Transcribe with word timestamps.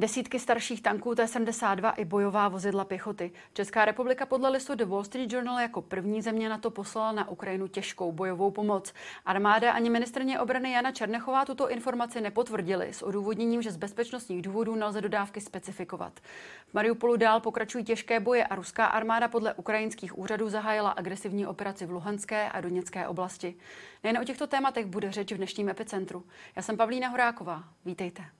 Desítky 0.00 0.38
starších 0.38 0.82
tanků 0.82 1.14
T-72 1.14 1.92
i 1.96 2.04
bojová 2.04 2.48
vozidla 2.48 2.84
pěchoty. 2.84 3.32
Česká 3.52 3.84
republika 3.84 4.26
podle 4.26 4.50
listu 4.50 4.74
The 4.74 4.84
Wall 4.84 5.04
Street 5.04 5.32
Journal 5.32 5.60
jako 5.60 5.82
první 5.82 6.22
země 6.22 6.48
na 6.48 6.58
to 6.58 6.70
poslala 6.70 7.12
na 7.12 7.28
Ukrajinu 7.28 7.68
těžkou 7.68 8.12
bojovou 8.12 8.50
pomoc. 8.50 8.92
Armáda 9.26 9.72
ani 9.72 9.90
ministrně 9.90 10.40
obrany 10.40 10.72
Jana 10.72 10.92
Černechová 10.92 11.44
tuto 11.44 11.70
informaci 11.70 12.20
nepotvrdili 12.20 12.92
s 12.92 13.02
odůvodněním, 13.02 13.62
že 13.62 13.70
z 13.70 13.76
bezpečnostních 13.76 14.42
důvodů 14.42 14.74
nelze 14.74 15.00
dodávky 15.00 15.40
specifikovat. 15.40 16.20
V 16.66 16.74
Mariupolu 16.74 17.16
dál 17.16 17.40
pokračují 17.40 17.84
těžké 17.84 18.20
boje 18.20 18.44
a 18.46 18.54
ruská 18.54 18.86
armáda 18.86 19.28
podle 19.28 19.54
ukrajinských 19.54 20.18
úřadů 20.18 20.48
zahájila 20.48 20.90
agresivní 20.90 21.46
operaci 21.46 21.86
v 21.86 21.90
Luhanské 21.90 22.50
a 22.50 22.60
Doněcké 22.60 23.08
oblasti. 23.08 23.54
Nejen 24.04 24.18
o 24.18 24.24
těchto 24.24 24.46
tématech 24.46 24.86
bude 24.86 25.12
řeč 25.12 25.32
v 25.32 25.36
dnešním 25.36 25.68
epicentru. 25.68 26.24
Já 26.56 26.62
jsem 26.62 26.76
Pavlína 26.76 27.08
Horáková. 27.08 27.64
Vítejte. 27.84 28.39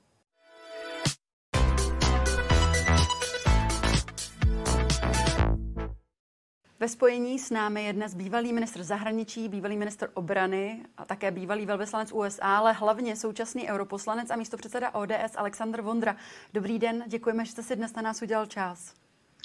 Ve 6.81 6.89
spojení 6.89 7.39
s 7.39 7.51
námi 7.51 7.85
je 7.85 7.93
dnes 7.93 8.15
bývalý 8.15 8.53
ministr 8.53 8.83
zahraničí, 8.83 9.49
bývalý 9.49 9.77
ministr 9.77 10.11
obrany 10.15 10.83
a 10.97 11.05
také 11.05 11.31
bývalý 11.31 11.67
velvyslanec 11.67 12.13
USA, 12.13 12.57
ale 12.57 12.73
hlavně 12.73 13.17
současný 13.17 13.69
europoslanec 13.69 14.31
a 14.31 14.37
místopředseda 14.37 14.91
ODS 14.91 15.37
Aleksandr 15.37 15.81
Vondra. 15.81 16.17
Dobrý 16.53 16.79
den, 16.79 17.05
děkujeme, 17.07 17.45
že 17.45 17.53
jste 17.53 17.63
si 17.63 17.77
dnes 17.77 17.95
na 17.95 18.03
nás 18.03 18.23
udělal 18.23 18.47
čas. 18.47 18.95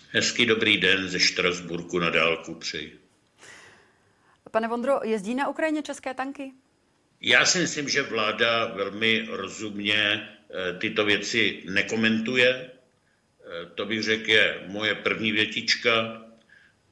Hezký 0.09 0.45
dobrý 0.45 0.77
den 0.77 1.07
ze 1.07 1.19
Štrasburku 1.19 1.99
na 1.99 2.09
dálku 2.09 2.55
přeji. 2.55 2.99
Pane 4.51 4.67
Vondro, 4.67 4.99
jezdí 5.03 5.35
na 5.35 5.47
Ukrajině 5.47 5.81
české 5.81 6.13
tanky? 6.13 6.51
Já 7.21 7.45
si 7.45 7.59
myslím, 7.59 7.89
že 7.89 8.01
vláda 8.01 8.65
velmi 8.65 9.27
rozumně 9.29 9.97
eh, 9.97 10.73
tyto 10.79 11.05
věci 11.05 11.63
nekomentuje. 11.69 12.49
Eh, 12.49 13.65
to 13.75 13.85
bych 13.85 14.03
řekl 14.03 14.29
je 14.29 14.63
moje 14.67 14.95
první 14.95 15.31
větička. 15.31 16.24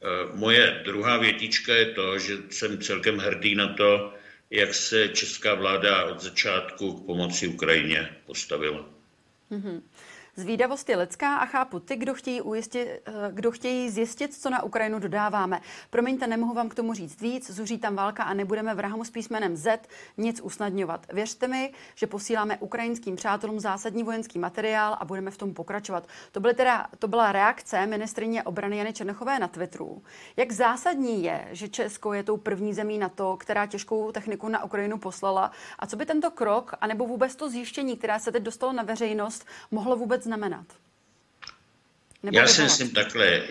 Eh, 0.04 0.30
moje 0.34 0.82
druhá 0.84 1.18
větička 1.18 1.76
je 1.76 1.86
to, 1.86 2.20
že 2.20 2.34
jsem 2.50 2.78
celkem 2.78 3.18
hrdý 3.18 3.56
na 3.56 3.73
to, 3.73 4.14
jak 4.50 4.73
se 4.73 5.09
česká 5.09 5.56
vláda 5.56 6.06
od 6.06 6.22
začátku 6.22 6.94
k 6.94 7.06
pomoci 7.06 7.48
Ukrajině 7.48 8.09
postavila. 8.26 8.86
Mm-hmm. 9.52 9.81
Zvídavost 10.36 10.89
je 10.89 10.98
lidská 10.98 11.36
a 11.36 11.45
chápu 11.45 11.80
ty, 11.80 11.95
kdo 11.95 12.14
chtějí, 12.14 12.42
ujistit, 12.42 12.88
eh, 12.88 13.12
kdo 13.31 13.52
chtějí 13.52 13.89
zjistit, 13.89 14.34
co 14.34 14.50
na 14.50 14.64
Ukrajinu 14.64 15.00
dodáváme. 15.00 15.62
Promiňte, 15.90 16.28
nemohu 16.28 16.53
vám 16.53 16.70
k 16.70 16.75
tomu 16.75 16.94
říct 16.94 17.22
víc, 17.22 17.52
zuří 17.52 17.78
tam 17.78 17.95
válka 17.95 18.23
a 18.23 18.34
nebudeme 18.34 18.75
vrahom 18.75 19.06
s 19.06 19.09
písmenem 19.09 19.56
Z 19.56 19.80
nic 20.17 20.42
usnadňovat. 20.42 21.06
Věřte 21.14 21.48
mi, 21.48 21.73
že 21.95 22.08
posíláme 22.08 22.58
ukrajinským 22.58 23.16
přátelům 23.16 23.59
zásadní 23.59 24.03
vojenský 24.03 24.40
materiál 24.40 24.98
a 25.00 25.06
budeme 25.06 25.31
v 25.31 25.38
tom 25.38 25.53
pokračovat. 25.53 26.08
To, 26.31 26.40
byly 26.40 26.53
teda, 26.53 26.88
to 27.00 27.08
byla 27.08 27.31
reakce 27.31 27.86
ministrině 27.86 28.44
obrany 28.44 28.78
Jany 28.78 28.94
Černochové 28.94 29.40
na 29.40 29.47
Twitteru. 29.47 30.03
Jak 30.38 30.52
zásadní 30.52 31.23
je, 31.23 31.47
že 31.52 31.68
Česko 31.68 32.14
je 32.14 32.23
tou 32.23 32.38
první 32.38 32.73
zemí 32.73 32.97
na 32.97 33.09
to, 33.09 33.38
která 33.38 33.66
těžkou 33.66 34.12
techniku 34.12 34.50
na 34.50 34.64
Ukrajinu 34.64 34.97
poslala 34.97 35.52
a 35.80 35.88
co 35.88 35.95
by 35.95 36.06
tento 36.06 36.31
krok, 36.31 36.73
anebo 36.81 37.08
vůbec 37.08 37.36
to 37.36 37.50
zjištění, 37.50 37.97
které 37.97 38.20
se 38.20 38.31
teď 38.31 38.44
dostalo 38.44 38.73
na 38.73 38.84
veřejnost, 38.84 39.45
mohlo 39.72 39.95
vůbec 39.95 40.23
znamenat? 40.24 40.66
Nebo 42.24 42.38
Já 42.38 42.48
si 42.48 42.62
myslím 42.62 42.90
takhle, 42.90 43.44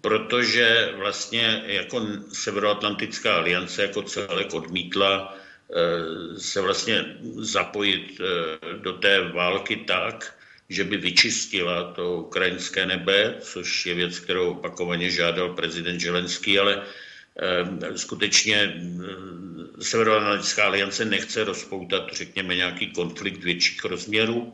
protože 0.00 0.92
vlastně 0.96 1.62
jako 1.66 2.06
Severoatlantická 2.32 3.36
aliance 3.36 3.82
jako 3.82 4.02
celek 4.02 4.54
odmítla 4.54 5.36
eh, 5.36 6.40
se 6.40 6.60
vlastně 6.60 7.16
zapojit 7.36 8.20
eh, 8.20 8.78
do 8.78 8.92
té 8.92 9.28
války 9.28 9.76
tak, 9.76 10.36
že 10.68 10.84
by 10.84 10.96
vyčistila 10.96 11.92
to 11.92 12.16
ukrajinské 12.16 12.86
nebe, 12.86 13.36
což 13.40 13.86
je 13.86 13.94
věc, 13.94 14.18
kterou 14.18 14.50
opakovaně 14.50 15.10
žádal 15.10 15.54
prezident 15.54 16.00
Želenský, 16.00 16.58
ale 16.58 16.82
eh, 16.82 17.98
skutečně 17.98 18.80
Severoatlantická 19.80 20.64
aliance 20.64 21.04
nechce 21.04 21.44
rozpoutat, 21.44 22.12
řekněme, 22.12 22.56
nějaký 22.56 22.92
konflikt 22.92 23.44
větších 23.44 23.84
rozměrů 23.84 24.52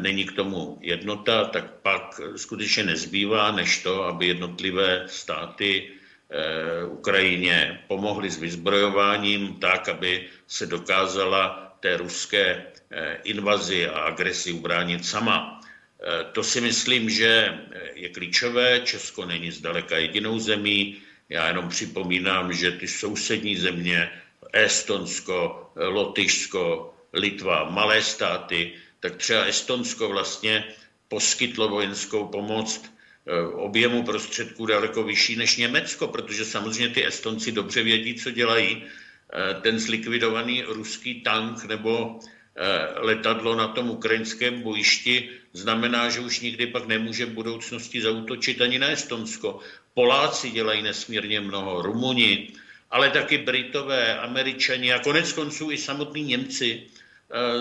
není 0.00 0.24
k 0.24 0.32
tomu 0.32 0.78
jednota, 0.80 1.44
tak 1.44 1.70
pak 1.82 2.20
skutečně 2.36 2.84
nezbývá 2.84 3.52
než 3.52 3.82
to, 3.82 4.04
aby 4.04 4.26
jednotlivé 4.26 5.04
státy 5.06 5.90
eh, 6.30 6.84
Ukrajině 6.84 7.84
pomohly 7.88 8.30
s 8.30 8.38
vyzbrojováním 8.38 9.54
tak, 9.54 9.88
aby 9.88 10.28
se 10.46 10.66
dokázala 10.66 11.76
té 11.80 11.96
ruské 11.96 12.64
eh, 12.90 13.18
invazi 13.24 13.88
a 13.88 14.00
agresi 14.00 14.52
ubránit 14.52 15.04
sama. 15.04 15.60
Eh, 15.60 16.24
to 16.32 16.42
si 16.42 16.60
myslím, 16.60 17.10
že 17.10 17.58
je 17.94 18.08
klíčové. 18.08 18.80
Česko 18.80 19.26
není 19.26 19.50
zdaleka 19.50 19.96
jedinou 19.96 20.38
zemí. 20.38 20.96
Já 21.28 21.48
jenom 21.48 21.68
připomínám, 21.68 22.52
že 22.52 22.72
ty 22.72 22.88
sousední 22.88 23.56
země, 23.56 24.10
Estonsko, 24.52 25.70
Lotyšsko, 25.76 26.94
Litva, 27.12 27.70
malé 27.70 28.02
státy, 28.02 28.72
tak 29.00 29.16
třeba 29.16 29.44
Estonsko 29.44 30.08
vlastně 30.08 30.64
poskytlo 31.08 31.68
vojenskou 31.68 32.26
pomoc 32.26 32.82
eh, 32.84 33.42
objemu 33.42 34.02
prostředků 34.02 34.66
daleko 34.66 35.02
vyšší 35.04 35.36
než 35.36 35.56
Německo, 35.56 36.08
protože 36.08 36.44
samozřejmě 36.44 36.88
ty 36.94 37.06
Estonci 37.06 37.52
dobře 37.52 37.82
vědí, 37.82 38.14
co 38.14 38.30
dělají. 38.30 38.84
Eh, 38.84 39.60
ten 39.60 39.78
zlikvidovaný 39.78 40.62
ruský 40.62 41.20
tank 41.20 41.64
nebo 41.64 42.20
eh, 42.20 43.00
letadlo 43.00 43.56
na 43.56 43.68
tom 43.68 43.90
ukrajinském 43.90 44.62
bojišti 44.62 45.30
znamená, 45.52 46.08
že 46.08 46.20
už 46.20 46.40
nikdy 46.40 46.66
pak 46.66 46.86
nemůže 46.86 47.26
v 47.26 47.34
budoucnosti 47.34 48.00
zautočit 48.00 48.60
ani 48.60 48.78
na 48.78 48.88
Estonsko. 48.88 49.58
Poláci 49.94 50.50
dělají 50.50 50.82
nesmírně 50.82 51.40
mnoho, 51.40 51.82
Rumuni, 51.82 52.48
ale 52.90 53.10
taky 53.10 53.38
Britové, 53.38 54.18
Američani 54.18 54.92
a 54.92 54.98
konec 54.98 55.32
konců 55.32 55.70
i 55.70 55.78
samotní 55.78 56.22
Němci 56.22 56.82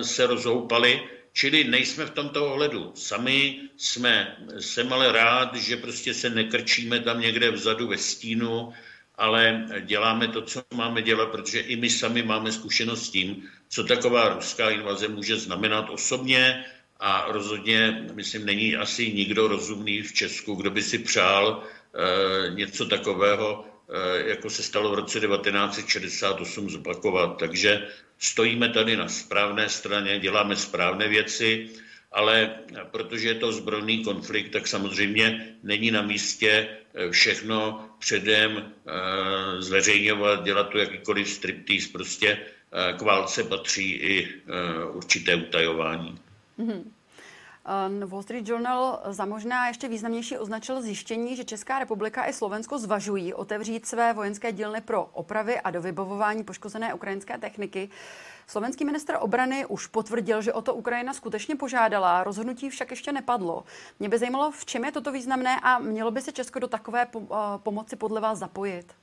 se 0.01 0.27
rozhoupali 0.27 1.01
Čili 1.39 1.63
nejsme 1.63 2.05
v 2.05 2.19
tomto 2.19 2.51
ohledu 2.51 2.91
sami, 2.99 3.71
jsme, 3.77 4.37
jsem 4.59 4.93
ale 4.93 5.11
rád, 5.11 5.55
že 5.55 5.77
prostě 5.77 6.13
se 6.13 6.29
nekrčíme 6.29 6.99
tam 6.99 7.19
někde 7.19 7.51
vzadu 7.51 7.87
ve 7.87 7.97
stínu, 7.97 8.73
ale 9.15 9.65
děláme 9.87 10.27
to, 10.27 10.41
co 10.41 10.63
máme 10.73 11.01
dělat, 11.01 11.31
protože 11.31 11.59
i 11.59 11.75
my 11.75 11.89
sami 11.89 12.23
máme 12.23 12.51
zkušenost 12.51 13.05
s 13.05 13.09
tím, 13.09 13.49
co 13.69 13.83
taková 13.83 14.35
ruská 14.35 14.69
invaze 14.69 15.07
může 15.07 15.37
znamenat 15.37 15.89
osobně 15.89 16.65
a 16.99 17.31
rozhodně, 17.31 18.07
myslím, 18.13 18.45
není 18.45 18.75
asi 18.75 19.13
nikdo 19.13 19.47
rozumný 19.47 20.01
v 20.01 20.13
Česku, 20.13 20.55
kdo 20.55 20.71
by 20.71 20.83
si 20.83 20.99
přál 20.99 21.63
e, 21.63 22.51
něco 22.51 22.85
takového, 22.85 23.65
e, 23.87 24.29
jako 24.29 24.49
se 24.49 24.63
stalo 24.63 24.91
v 24.91 24.93
roce 24.93 25.19
1968, 25.19 26.69
zopakovat. 26.69 27.39
Takže 27.39 27.87
stojíme 28.19 28.69
tady 28.69 28.97
na 28.97 29.07
správné 29.07 29.69
straně, 29.69 30.19
děláme 30.19 30.55
správné 30.55 31.07
věci, 31.07 31.69
ale 32.11 32.55
protože 32.91 33.27
je 33.27 33.35
to 33.35 33.51
zbrojný 33.51 34.03
konflikt, 34.03 34.49
tak 34.49 34.67
samozřejmě 34.67 35.55
není 35.63 35.91
na 35.91 36.01
místě 36.01 36.67
eh, 36.93 37.11
všechno 37.11 37.89
předem 37.99 38.57
eh, 38.57 39.61
zveřejňovat, 39.61 40.43
dělat 40.43 40.69
to 40.69 40.77
jakýkoliv 40.77 41.29
striptease. 41.29 41.89
Prostě 41.91 42.37
eh, 42.37 42.93
k 42.93 43.01
válce 43.01 43.43
patří 43.43 43.91
i 43.91 44.27
určité 44.93 45.35
utajování. 45.35 46.19
Mm-hmm. 46.59 46.83
Wall 48.05 48.23
Street 48.23 48.47
Journal 48.47 48.99
za 49.05 49.25
možná 49.25 49.67
ještě 49.67 49.87
významnější 49.87 50.37
označil 50.37 50.81
zjištění, 50.81 51.35
že 51.35 51.43
Česká 51.43 51.79
republika 51.79 52.25
i 52.25 52.33
Slovensko 52.33 52.79
zvažují 52.79 53.33
otevřít 53.33 53.85
své 53.85 54.13
vojenské 54.13 54.51
dílny 54.51 54.81
pro 54.81 55.03
opravy 55.03 55.59
a 55.59 55.71
dovybavování 55.71 56.43
poškozené 56.43 56.93
ukrajinské 56.93 57.37
techniky. 57.37 57.89
Slovenský 58.47 58.85
minister 58.85 59.17
obrany 59.19 59.65
už 59.65 59.87
potvrdil, 59.87 60.41
že 60.41 60.53
o 60.53 60.61
to 60.61 60.73
Ukrajina 60.73 61.13
skutečně 61.13 61.55
požádala, 61.55 62.23
rozhodnutí 62.23 62.69
však 62.69 62.89
ještě 62.89 63.11
nepadlo. 63.11 63.63
Mě 63.99 64.09
by 64.09 64.17
zajímalo, 64.17 64.51
v 64.51 64.65
čem 64.65 64.85
je 64.85 64.91
toto 64.91 65.11
významné 65.11 65.59
a 65.63 65.79
mělo 65.79 66.11
by 66.11 66.21
se 66.21 66.31
Česko 66.31 66.59
do 66.59 66.67
takové 66.67 67.07
pomoci 67.57 67.95
podle 67.95 68.21
vás 68.21 68.39
zapojit? 68.39 68.93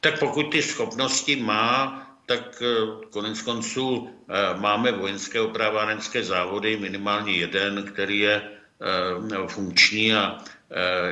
Tak 0.00 0.18
pokud 0.18 0.42
ty 0.42 0.62
schopnosti 0.62 1.36
má, 1.36 2.06
tak 2.26 2.62
eh, 2.62 3.06
konec 3.10 3.42
konců 3.42 4.08
eh, 4.08 4.60
máme 4.60 4.92
vojenské 4.92 5.40
opravárenské 5.40 6.24
závody, 6.24 6.76
minimálně 6.76 7.32
jeden, 7.32 7.82
který 7.82 8.18
je 8.18 8.42
eh, 8.42 9.48
funkční 9.48 10.14
a 10.14 10.38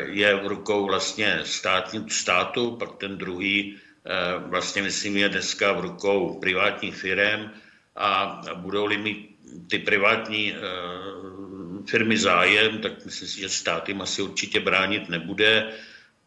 je 0.05 0.35
v 0.37 0.47
rukou 0.47 0.87
vlastně 0.87 1.41
státní, 1.45 2.11
státu, 2.11 2.77
pak 2.77 2.97
ten 2.97 3.19
druhý 3.19 3.77
vlastně 4.39 4.83
myslím 4.83 5.17
je 5.17 5.29
dneska 5.29 5.73
v 5.73 5.81
rukou 5.81 6.39
privátních 6.41 6.97
firm 6.97 7.51
a 7.97 8.43
budou-li 8.55 8.97
mít 8.99 9.37
ty 9.71 9.79
privátní 9.79 10.55
firmy 11.91 12.19
zájem, 12.19 12.79
tak 12.79 13.05
myslím 13.05 13.29
si, 13.29 13.41
že 13.41 13.49
stát 13.49 13.89
jim 13.89 14.01
asi 14.01 14.23
určitě 14.23 14.61
bránit 14.61 15.09
nebude 15.09 15.73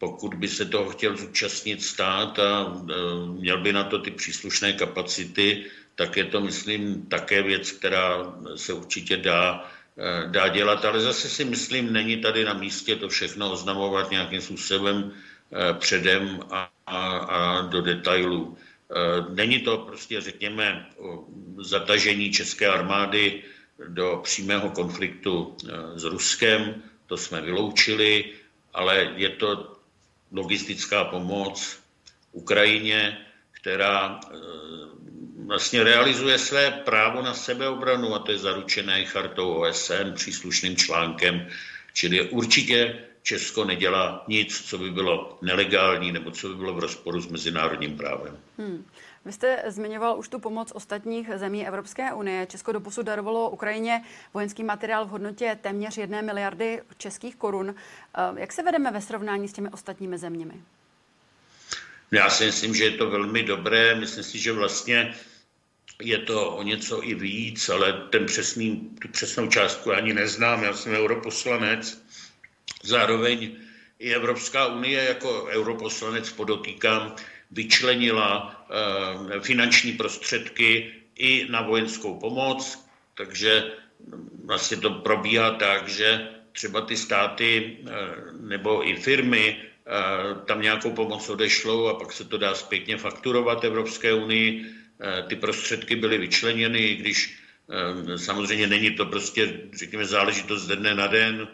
pokud 0.04 0.34
by 0.36 0.48
se 0.48 0.66
toho 0.66 0.90
chtěl 0.90 1.18
zúčastnit 1.18 1.84
stát 1.84 2.40
a 2.40 2.52
e, 2.68 2.94
měl 3.40 3.58
by 3.64 3.74
na 3.74 3.84
to 3.84 4.00
ty 4.00 4.12
příslušné 4.12 4.74
kapacity, 4.74 5.66
tak 5.96 6.18
je 6.18 6.26
to, 6.26 6.42
myslím, 6.42 7.06
také 7.06 7.44
věc, 7.44 7.72
která 7.72 8.36
se 8.56 8.74
určitě 8.74 9.18
dá 9.18 9.64
dá 10.26 10.48
dělat, 10.48 10.86
ale 10.86 11.02
zase 11.02 11.30
si 11.30 11.46
myslím, 11.46 11.94
není 11.94 12.18
tady 12.18 12.46
na 12.46 12.54
místě 12.54 12.96
to 12.96 13.10
všechno 13.10 13.52
oznamovat 13.52 14.12
nějakým 14.12 14.42
způsobem 14.42 15.14
předem 15.78 16.40
a, 16.50 16.70
a, 16.88 17.18
a 17.18 17.62
do 17.62 17.82
detailů. 17.82 18.58
Není 19.30 19.60
to 19.60 19.78
prostě, 19.78 20.22
řekněme, 20.22 20.90
zatažení 21.62 22.32
české 22.32 22.68
armády 22.68 23.44
do 23.88 24.20
přímého 24.24 24.70
konfliktu 24.70 25.58
s 25.96 26.04
Ruskem, 26.04 26.84
to 27.08 27.18
jsme 27.18 27.42
vyloučili, 27.42 28.34
ale 28.74 29.14
je 29.16 29.30
to 29.30 29.73
logistická 30.34 31.04
pomoc 31.04 31.80
Ukrajině, 32.32 33.26
která 33.52 34.20
eh, 34.24 34.38
vlastně 35.46 35.84
realizuje 35.84 36.40
své 36.40 36.72
právo 36.72 37.22
na 37.22 37.34
sebeobranu 37.34 38.16
a 38.16 38.20
to 38.20 38.32
je 38.32 38.38
zaručené 38.38 39.06
chartou 39.06 39.54
OSN 39.54 40.14
příslušným 40.14 40.76
článkem, 40.76 41.48
čili 41.94 42.30
určitě 42.30 43.00
Česko 43.24 43.66
nedělá 43.66 44.24
nic, 44.28 44.70
co 44.70 44.78
by 44.78 44.92
bylo 44.92 45.38
nelegální 45.42 46.12
nebo 46.12 46.32
co 46.32 46.50
by 46.50 46.56
bylo 46.56 46.74
v 46.74 46.80
rozporu 46.80 47.22
s 47.22 47.28
mezinárodním 47.28 47.98
právem. 47.98 48.38
Hmm. 48.58 48.86
Vy 49.26 49.32
jste 49.32 49.64
zmiňoval 49.68 50.20
už 50.20 50.28
tu 50.30 50.40
pomoc 50.40 50.72
ostatních 50.76 51.30
zemí 51.36 51.68
Evropské 51.68 52.14
unie. 52.14 52.46
Česko 52.46 52.72
doposud 52.72 53.06
darovalo 53.06 53.50
Ukrajině 53.50 54.04
vojenský 54.34 54.64
materiál 54.64 55.06
v 55.06 55.10
hodnotě 55.10 55.58
téměř 55.62 55.98
jedné 55.98 56.22
miliardy 56.22 56.82
českých 56.98 57.36
korun. 57.36 57.76
Eh, 58.16 58.42
jak 58.42 58.52
se 58.52 58.64
vedeme 58.64 58.92
ve 58.92 59.02
srovnání 59.02 59.48
s 59.48 59.54
těmi 59.54 59.70
ostatními 59.70 60.18
zeměmi? 60.18 60.54
Já 62.12 62.30
si 62.30 62.46
myslím, 62.46 62.76
že 62.76 62.84
je 62.84 62.92
to 62.92 63.10
velmi 63.10 63.44
dobré. 63.44 63.96
Myslím 63.96 64.24
si, 64.24 64.40
že 64.40 64.52
vlastně 64.52 65.14
je 66.02 66.18
to 66.18 66.52
o 66.56 66.64
něco 66.64 67.04
i 67.04 67.16
víc, 67.16 67.70
ale 67.70 67.94
ten 67.94 68.26
přesný, 68.26 68.90
tu 69.02 69.08
přesnou 69.08 69.48
částku 69.48 69.94
ani 69.94 70.14
neznám. 70.14 70.64
Já 70.64 70.74
jsem 70.74 70.94
europoslanec. 70.94 72.04
Zároveň 72.84 73.56
i 74.04 74.14
Evropská 74.14 74.68
unie 74.68 75.04
jako 75.04 75.46
europoslanec 75.46 76.32
podotýkám, 76.32 77.16
vyčlenila 77.52 78.66
eh, 79.36 79.40
finanční 79.40 79.92
prostředky 79.94 80.94
i 81.16 81.48
na 81.50 81.62
vojenskou 81.62 82.20
pomoc, 82.20 82.86
takže 83.16 83.72
vlastně 84.46 84.78
to 84.78 84.90
probíhá 84.90 85.52
tak, 85.52 85.88
že 85.88 86.28
třeba 86.52 86.82
ty 86.82 86.98
státy 86.98 87.78
eh, 87.80 87.92
nebo 88.40 88.88
i 88.90 88.96
firmy 88.96 89.58
eh, 89.58 90.46
tam 90.46 90.62
nějakou 90.62 90.92
pomoc 90.92 91.30
odešlou 91.30 91.88
a 91.88 91.94
pak 91.94 92.12
se 92.14 92.26
to 92.26 92.38
dá 92.38 92.56
zpětně 92.56 92.98
fakturovat 92.98 93.64
Evropské 93.64 94.14
unii. 94.14 94.66
Ty 95.28 95.36
prostředky 95.36 95.96
byly 95.96 96.18
vyčleněny, 96.18 96.80
i 96.80 96.96
když 96.96 97.40
samozřejmě 98.16 98.68
není 98.68 98.92
to 98.92 99.06
prostě, 99.06 99.60
řekněme, 99.74 100.06
záležitost 100.06 100.62
ze 100.64 100.76
dne 100.76 100.96
na 100.96 101.08
den, 101.08 101.48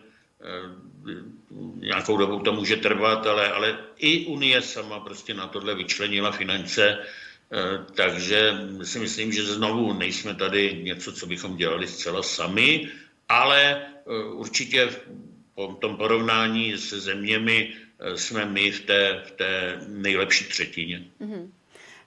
nějakou 1.76 2.18
dobu 2.18 2.40
to 2.40 2.54
může 2.54 2.76
trvat, 2.76 3.28
ale, 3.28 3.52
ale 3.52 3.78
i 3.98 4.26
Unie 4.26 4.62
sama 4.62 5.00
prostě 5.00 5.34
na 5.34 5.48
tohle 5.48 5.76
vyčlenila 5.76 6.32
finance, 6.32 6.98
eh, 6.98 7.86
takže 7.96 8.54
si 8.84 9.00
myslím, 9.00 9.32
že 9.32 9.44
znovu 9.44 9.94
nejsme 9.94 10.36
tady 10.36 10.80
něco, 10.84 11.12
co 11.12 11.26
bychom 11.26 11.58
dělali 11.58 11.88
zcela 11.88 12.24
sami, 12.24 12.90
ale 13.30 13.62
eh, 13.62 14.24
určitě 14.34 14.86
v 14.86 15.76
tom 15.80 15.98
porovnání 15.98 16.78
se 16.78 17.00
zeměmi 17.00 17.74
eh, 18.00 18.18
jsme 18.18 18.46
my 18.46 18.72
v 18.72 18.80
té, 18.80 19.24
v 19.28 19.32
té 19.32 19.82
nejlepší 19.88 20.46
třetině. 20.46 21.06
Mm-hmm. 21.22 21.50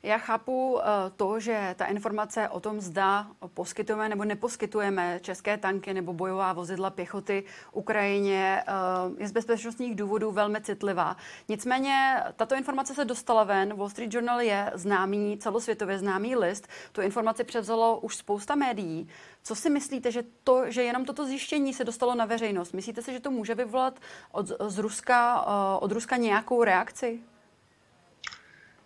Já 0.04 0.18
chápu 0.18 0.78
eh, 0.80 0.84
to, 1.16 1.40
že 1.40 1.74
ta 1.78 1.86
informace 1.86 2.48
o 2.48 2.60
tom, 2.60 2.80
zda 2.80 3.26
poskytujeme 3.54 4.08
nebo 4.08 4.24
neposkytujeme 4.24 5.18
české 5.22 5.58
tanky 5.58 5.94
nebo 5.94 6.12
bojová 6.12 6.52
vozidla 6.52 6.90
pěchoty 6.90 7.44
Ukrajině, 7.72 8.62
eh, 8.66 8.72
je 9.18 9.28
z 9.28 9.32
bezpečnostních 9.32 9.96
důvodů 9.96 10.30
velmi 10.30 10.60
citlivá. 10.60 11.16
Nicméně 11.48 12.22
tato 12.36 12.54
informace 12.54 12.94
se 12.94 13.04
dostala 13.04 13.44
ven. 13.44 13.74
Wall 13.74 13.88
Street 13.88 14.14
Journal 14.14 14.40
je 14.40 14.72
známý, 14.74 15.38
celosvětově 15.38 15.98
známý 15.98 16.36
list. 16.36 16.68
Tu 16.92 17.00
informaci 17.00 17.44
převzalo 17.44 18.00
už 18.00 18.16
spousta 18.16 18.54
médií. 18.54 19.08
Co 19.42 19.54
si 19.54 19.70
myslíte, 19.70 20.12
že, 20.12 20.24
to, 20.44 20.70
že 20.70 20.82
jenom 20.82 21.04
toto 21.04 21.26
zjištění 21.26 21.74
se 21.74 21.84
dostalo 21.84 22.14
na 22.14 22.24
veřejnost? 22.24 22.72
Myslíte 22.72 23.02
si, 23.02 23.12
že 23.12 23.20
to 23.20 23.30
může 23.30 23.54
vyvolat 23.54 24.00
od, 24.32 24.46
z 24.68 24.78
Ruska, 24.78 25.44
eh, 25.46 25.78
od 25.80 25.92
Ruska 25.92 26.16
nějakou 26.16 26.64
reakci? 26.64 27.20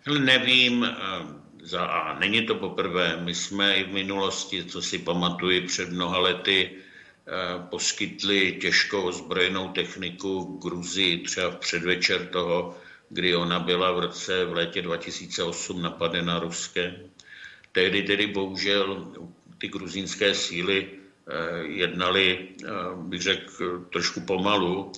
Nevím, 0.07 0.83
eh, 0.83 0.95
za 1.63 1.85
A. 1.85 2.19
Není 2.19 2.45
to 2.45 2.55
poprvé. 2.55 3.17
My 3.23 3.35
jsme 3.35 3.75
i 3.75 3.83
v 3.83 3.93
minulosti, 3.93 4.63
co 4.63 4.81
si 4.81 4.99
pamatuju, 4.99 5.67
před 5.67 5.89
mnoha 5.89 6.19
lety 6.19 6.71
eh, 6.71 7.31
poskytli 7.69 8.57
těžkou 8.61 9.01
ozbrojenou 9.01 9.69
techniku 9.69 10.59
Gruzii 10.63 11.17
třeba 11.17 11.49
v 11.49 11.55
předvečer 11.55 12.27
toho, 12.27 12.77
kdy 13.09 13.35
ona 13.35 13.59
byla 13.59 13.91
v 13.91 13.99
roce 13.99 14.45
v 14.45 14.53
létě 14.53 14.81
2008 14.81 15.81
napadena 15.81 16.39
Ruskem. 16.39 16.95
Tehdy 17.71 18.03
tedy 18.03 18.27
bohužel 18.27 19.11
ty 19.57 19.67
gruzínské 19.67 20.33
síly 20.33 20.87
eh, 20.87 21.67
jednali, 21.67 22.47
bych 22.95 23.21
řekl, 23.21 23.85
trošku 23.91 24.21
pomalu, 24.21 24.91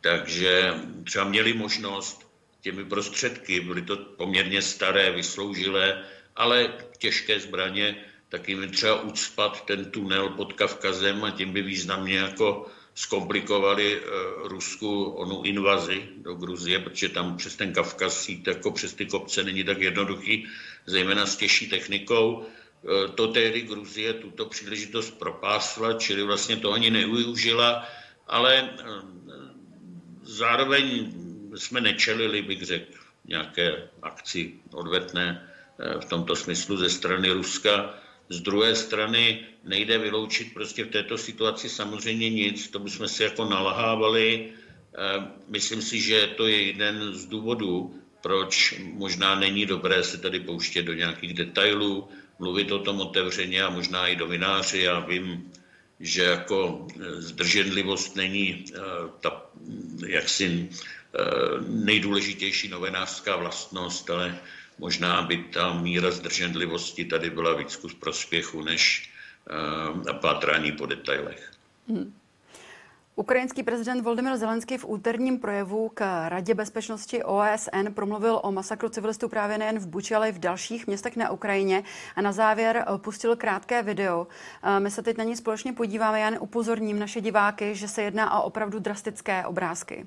takže 0.00 0.74
třeba 1.04 1.24
měli 1.24 1.52
možnost 1.52 2.23
těmi 2.64 2.84
prostředky. 2.84 3.60
Byly 3.60 3.82
to 3.82 3.96
poměrně 3.96 4.62
staré, 4.62 5.10
vysloužilé, 5.10 6.04
ale 6.36 6.72
těžké 6.98 7.40
zbraně, 7.40 7.96
tak 8.28 8.48
jim 8.48 8.70
třeba 8.70 9.02
ucpat 9.02 9.64
ten 9.64 9.90
tunel 9.90 10.28
pod 10.28 10.52
Kavkazem 10.52 11.24
a 11.24 11.30
tím 11.30 11.52
by 11.52 11.62
významně 11.62 12.16
jako 12.16 12.66
zkomplikovali 12.94 14.00
uh, 14.00 14.04
Rusku 14.48 15.04
onu 15.04 15.42
invazi 15.42 16.08
do 16.16 16.34
Gruzie, 16.34 16.78
protože 16.78 17.08
tam 17.08 17.36
přes 17.36 17.56
ten 17.56 17.72
Kavkaz 17.72 18.28
jít 18.28 18.46
jako 18.46 18.70
přes 18.70 18.94
ty 18.94 19.06
kopce 19.06 19.44
není 19.44 19.64
tak 19.64 19.80
jednoduchý, 19.80 20.46
zejména 20.86 21.26
s 21.26 21.36
těžší 21.36 21.68
technikou. 21.68 22.32
Uh, 22.32 23.12
to 23.14 23.28
tehdy 23.28 23.60
Gruzie 23.60 24.12
tuto 24.12 24.46
příležitost 24.46 25.18
propásla, 25.18 25.92
čili 25.92 26.22
vlastně 26.22 26.56
to 26.56 26.72
ani 26.72 26.90
nevyužila, 26.90 27.84
ale 28.26 28.62
uh, 28.62 29.02
zároveň 30.22 31.12
jsme 31.56 31.80
nečelili, 31.80 32.42
bych 32.42 32.62
řekl, 32.62 32.92
nějaké 33.24 33.88
akci 34.02 34.52
odvetné 34.72 35.48
eh, 35.78 36.00
v 36.00 36.04
tomto 36.04 36.36
smyslu 36.36 36.76
ze 36.76 36.90
strany 36.90 37.30
Ruska. 37.30 37.94
Z 38.28 38.40
druhé 38.40 38.74
strany 38.74 39.46
nejde 39.64 39.98
vyloučit 39.98 40.54
prostě 40.54 40.84
v 40.84 40.90
této 40.90 41.18
situaci 41.18 41.68
samozřejmě 41.68 42.30
nic, 42.30 42.68
to 42.68 42.78
bychom 42.78 43.08
si 43.08 43.22
jako 43.22 43.44
nalahávali. 43.44 44.48
Eh, 44.48 45.26
myslím 45.48 45.82
si, 45.82 46.00
že 46.00 46.26
to 46.36 46.46
je 46.46 46.62
jeden 46.62 47.14
z 47.14 47.26
důvodů, 47.26 48.00
proč 48.22 48.80
možná 48.92 49.34
není 49.34 49.66
dobré 49.66 50.04
se 50.04 50.18
tady 50.18 50.40
pouštět 50.40 50.82
do 50.82 50.92
nějakých 50.92 51.34
detailů, 51.34 52.08
mluvit 52.38 52.72
o 52.72 52.78
tom 52.78 53.00
otevřeně 53.00 53.62
a 53.62 53.70
možná 53.70 54.08
i 54.08 54.16
novináři. 54.16 54.80
Já 54.80 55.00
vím, 55.00 55.52
že 56.00 56.22
jako 56.22 56.88
eh, 56.88 57.20
zdrženlivost 57.20 58.16
není 58.16 58.64
ta 59.20 59.50
jaksi 60.06 60.68
nejdůležitější 61.68 62.68
novinářská 62.68 63.36
vlastnost, 63.36 64.10
ale 64.10 64.38
možná 64.78 65.22
by 65.22 65.36
ta 65.36 65.72
míra 65.72 66.10
zdrženlivosti 66.10 67.04
tady 67.04 67.30
byla 67.30 67.54
víc 67.56 67.76
kus 67.76 67.94
prospěchu 67.94 68.62
než 68.62 69.10
eh, 70.10 70.12
pátrání 70.12 70.72
po 70.72 70.86
detailech. 70.86 71.52
Hmm. 71.88 72.14
Ukrajinský 73.16 73.62
prezident 73.62 74.02
Volodymyr 74.02 74.36
Zelenský 74.36 74.78
v 74.78 74.84
úterním 74.88 75.38
projevu 75.38 75.90
k 75.94 76.28
Radě 76.28 76.54
bezpečnosti 76.54 77.24
OSN 77.24 77.92
promluvil 77.94 78.40
o 78.42 78.52
masakru 78.52 78.88
civilistů 78.88 79.28
právě 79.28 79.58
nejen 79.58 79.78
v 79.78 79.86
Buči, 79.86 80.14
ale 80.14 80.28
i 80.28 80.32
v 80.32 80.38
dalších 80.38 80.86
městech 80.86 81.16
na 81.16 81.30
Ukrajině 81.30 81.82
a 82.16 82.22
na 82.22 82.32
závěr 82.32 82.84
pustil 82.96 83.36
krátké 83.36 83.82
video. 83.82 84.26
Eh, 84.62 84.80
my 84.80 84.90
se 84.90 85.02
teď 85.02 85.16
na 85.16 85.24
ní 85.24 85.36
společně 85.36 85.72
podíváme, 85.72 86.20
já 86.20 86.40
upozorním 86.40 86.98
naše 86.98 87.20
diváky, 87.20 87.74
že 87.74 87.88
se 87.88 88.02
jedná 88.02 88.40
o 88.40 88.42
opravdu 88.42 88.78
drastické 88.78 89.46
obrázky. 89.46 90.06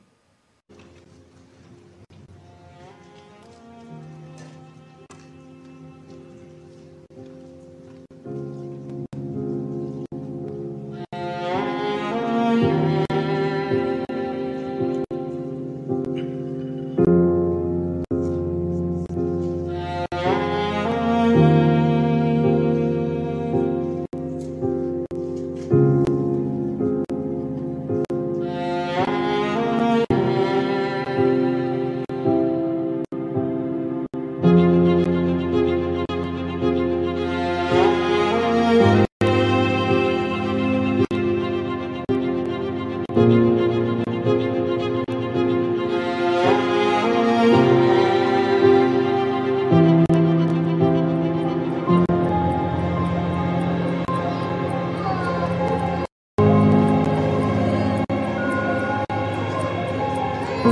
Je 60.57 60.63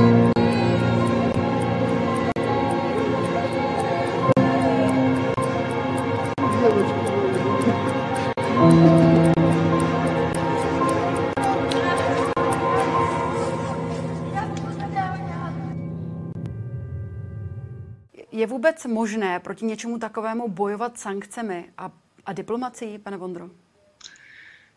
vůbec 18.47 18.85
možné 18.85 19.39
proti 19.39 19.65
něčemu 19.65 19.99
takovému 19.99 20.49
bojovat 20.49 20.99
sankcemi 20.99 21.69
a, 21.77 21.91
a 22.25 22.33
diplomací, 22.33 22.99
pane 22.99 23.17
Vondro? 23.17 23.49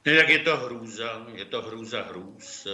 Ne, 0.04 0.16
tak 0.16 0.28
je 0.28 0.38
to 0.38 0.56
hrůza, 0.56 1.26
je 1.34 1.44
to 1.44 1.62
hrůza 1.62 2.02
hrůz. 2.02 2.66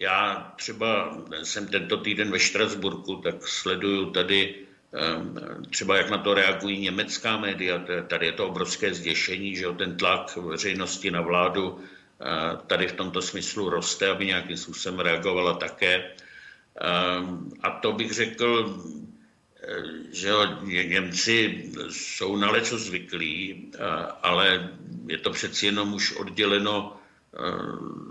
Já 0.00 0.52
třeba 0.56 1.18
jsem 1.42 1.66
tento 1.66 1.96
týden 1.96 2.30
ve 2.30 2.38
Štrasburku, 2.38 3.16
tak 3.16 3.48
sleduju 3.48 4.10
tady 4.10 4.54
ehm, 4.92 5.38
třeba 5.70 5.96
jak 5.96 6.10
na 6.10 6.18
to 6.18 6.34
reagují 6.34 6.80
německá 6.80 7.36
média, 7.36 7.84
tady 8.08 8.26
je 8.26 8.32
to 8.32 8.48
obrovské 8.48 8.94
zděšení, 8.94 9.56
že 9.56 9.66
ten 9.78 9.96
tlak 9.96 10.36
veřejnosti 10.36 11.10
na 11.10 11.20
vládu 11.20 11.80
eh, 11.80 12.56
tady 12.66 12.88
v 12.88 12.92
tomto 12.92 13.22
smyslu 13.22 13.70
roste, 13.70 14.08
aby 14.08 14.26
nějakým 14.26 14.56
způsobem 14.56 15.00
reagovala 15.00 15.54
také. 15.54 16.10
Ehm, 16.80 17.50
a 17.62 17.70
to 17.70 17.92
bych 17.92 18.12
řekl, 18.12 18.80
Eh, 19.62 19.82
že 20.12 20.30
Němci 20.84 21.64
jsou 21.90 22.36
na 22.36 22.50
leco 22.50 22.78
zvyklí, 22.78 23.70
eh, 23.74 23.78
ale 24.22 24.70
je 25.08 25.18
to 25.18 25.30
přeci 25.30 25.66
jenom 25.66 25.94
už 25.94 26.16
odděleno 26.16 26.96
eh, 27.34 27.38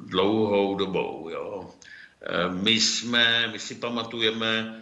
dlouhou 0.06 0.76
dobou. 0.76 1.30
Jo. 1.30 1.69
My, 2.50 2.72
jsme, 2.72 3.48
my 3.48 3.60
si 3.60 3.76
pamatujeme 3.76 4.76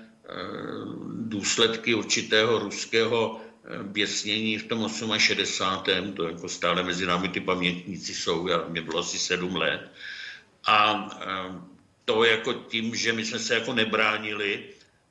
důsledky 1.15 1.93
určitého 1.93 2.59
ruského 2.59 3.41
běsnění 3.83 4.57
v 4.57 4.67
tom 4.67 4.89
68. 5.17 6.13
To 6.13 6.27
jako 6.27 6.49
stále 6.49 6.83
mezi 6.83 7.05
námi 7.05 7.29
ty 7.29 7.39
pamětníci 7.39 8.13
jsou, 8.13 8.47
já, 8.47 8.65
mě 8.67 8.81
bylo 8.81 8.99
asi 8.99 9.19
sedm 9.19 9.55
let. 9.55 9.91
A 10.67 11.09
to 12.05 12.23
jako 12.23 12.53
tím, 12.53 12.95
že 12.95 13.13
my 13.13 13.25
jsme 13.25 13.39
se 13.39 13.53
jako 13.53 13.73
nebránili, 13.73 14.63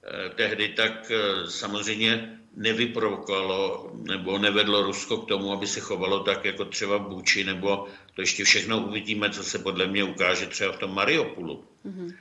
Eh, 0.07 0.29
tehdy, 0.35 0.69
tak 0.69 1.11
eh, 1.11 1.51
samozřejmě 1.51 2.36
nevyprovokovalo 2.57 3.91
nebo 4.03 4.39
nevedlo 4.39 4.83
Rusko 4.83 5.17
k 5.17 5.29
tomu, 5.29 5.53
aby 5.53 5.67
se 5.67 5.81
chovalo 5.81 6.21
tak 6.21 6.45
jako 6.45 6.65
třeba 6.65 6.99
Buči, 6.99 7.45
nebo 7.45 7.87
to 8.15 8.21
ještě 8.21 8.45
všechno 8.45 8.87
uvidíme, 8.87 9.31
co 9.31 9.45
se 9.45 9.59
podle 9.59 9.87
mě 9.87 10.05
ukáže 10.05 10.47
třeba 10.47 10.73
v 10.73 10.79
tom 10.79 10.95
Mariupolu. 10.95 11.65
Mm-hmm. 11.87 12.15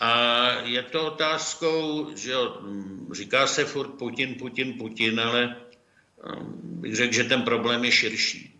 A 0.00 0.50
je 0.64 0.82
to 0.82 1.06
otázkou, 1.06 2.10
že 2.16 2.30
jo, 2.30 2.58
hm, 2.60 3.08
říká 3.12 3.46
se 3.46 3.64
furt 3.64 3.88
Putin, 3.88 4.34
Putin, 4.34 4.74
Putin, 4.78 5.20
ale 5.20 5.56
hm, 6.26 6.80
bych 6.80 6.96
řekl, 6.96 7.14
že 7.14 7.24
ten 7.24 7.42
problém 7.42 7.84
je 7.84 7.92
širší. 7.92 8.54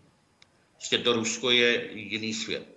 Prostě 0.73 0.97
to 0.97 1.13
Rusko 1.13 1.51
je 1.51 1.89
jiný 1.93 2.33
svět. 2.33 2.67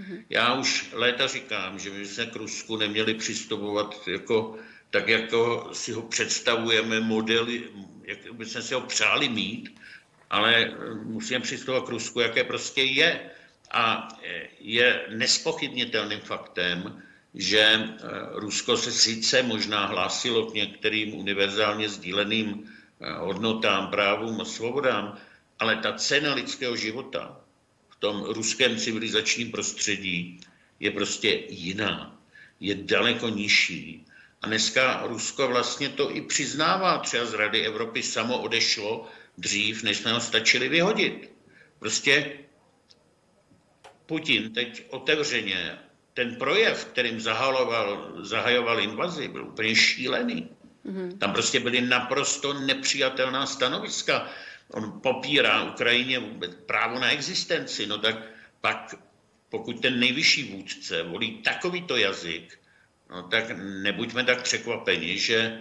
Mm-hmm. 0.00 0.24
Já 0.30 0.54
už 0.54 0.90
léta 0.92 1.26
říkám, 1.26 1.78
že 1.78 1.90
my 1.90 2.06
jsme 2.06 2.26
k 2.26 2.36
Rusku 2.36 2.76
neměli 2.76 3.14
přistupovat 3.14 4.08
jako 4.08 4.58
tak 4.90 5.08
jako 5.08 5.70
si 5.72 5.92
ho 5.92 6.02
představujeme 6.02 7.00
modely, 7.00 7.64
jak 8.04 8.32
bychom 8.32 8.62
si 8.62 8.74
ho 8.74 8.80
přáli 8.80 9.28
mít, 9.28 9.80
ale 10.30 10.74
musíme 11.02 11.40
přistupovat 11.40 11.84
k 11.84 11.88
Rusku, 11.88 12.20
jaké 12.20 12.44
prostě 12.44 12.82
je. 12.82 13.30
A 13.70 14.08
je 14.60 15.06
nespochybnitelným 15.08 16.20
faktem, 16.20 17.02
že 17.34 17.60
eh, 17.60 17.96
Rusko 18.32 18.76
se 18.76 18.92
sice 18.92 19.42
možná 19.42 19.86
hlásilo 19.86 20.46
k 20.46 20.54
některým 20.54 21.14
univerzálně 21.14 21.88
sdíleným 21.88 22.64
eh, 23.00 23.12
hodnotám, 23.12 23.90
právům 23.90 24.40
a 24.40 24.44
svobodám, 24.44 25.18
ale 25.58 25.76
ta 25.76 25.92
cena 25.92 26.34
lidského 26.34 26.76
života 26.76 27.40
v 27.88 27.96
tom 27.96 28.24
ruském 28.24 28.76
civilizačním 28.76 29.50
prostředí 29.50 30.40
je 30.80 30.90
prostě 30.90 31.42
jiná, 31.48 32.20
je 32.60 32.74
daleko 32.74 33.28
nižší 33.28 34.07
a 34.42 34.46
dneska 34.46 35.02
Rusko 35.06 35.48
vlastně 35.48 35.88
to 35.88 36.16
i 36.16 36.20
přiznává. 36.20 36.98
Třeba 36.98 37.24
z 37.24 37.34
Rady 37.34 37.66
Evropy 37.66 38.02
samo 38.02 38.38
odešlo 38.38 39.08
dřív, 39.38 39.82
než 39.82 39.96
jsme 39.96 40.12
ho 40.12 40.20
stačili 40.20 40.68
vyhodit. 40.68 41.32
Prostě 41.78 42.32
Putin 44.06 44.52
teď 44.52 44.86
otevřeně, 44.90 45.78
ten 46.14 46.36
projev, 46.36 46.84
kterým 46.84 47.20
zahajoval, 47.20 48.12
zahajoval 48.20 48.80
invazi, 48.80 49.28
byl 49.28 49.44
úplně 49.46 49.76
šílený. 49.76 50.48
Mm-hmm. 50.86 51.18
Tam 51.18 51.32
prostě 51.32 51.60
byly 51.60 51.80
naprosto 51.80 52.52
nepřijatelná 52.52 53.46
stanoviska. 53.46 54.30
On 54.70 55.00
popírá 55.00 55.62
Ukrajině 55.62 56.18
vůbec 56.18 56.54
právo 56.66 56.98
na 56.98 57.10
existenci. 57.10 57.86
No 57.86 57.98
tak 57.98 58.16
pak, 58.60 58.94
pokud 59.48 59.82
ten 59.82 60.00
nejvyšší 60.00 60.52
vůdce 60.52 61.02
volí 61.02 61.42
takovýto 61.42 61.96
jazyk, 61.96 62.58
no 63.10 63.22
tak 63.22 63.44
nebuďme 63.58 64.24
tak 64.24 64.42
překvapeni, 64.42 65.18
že 65.18 65.60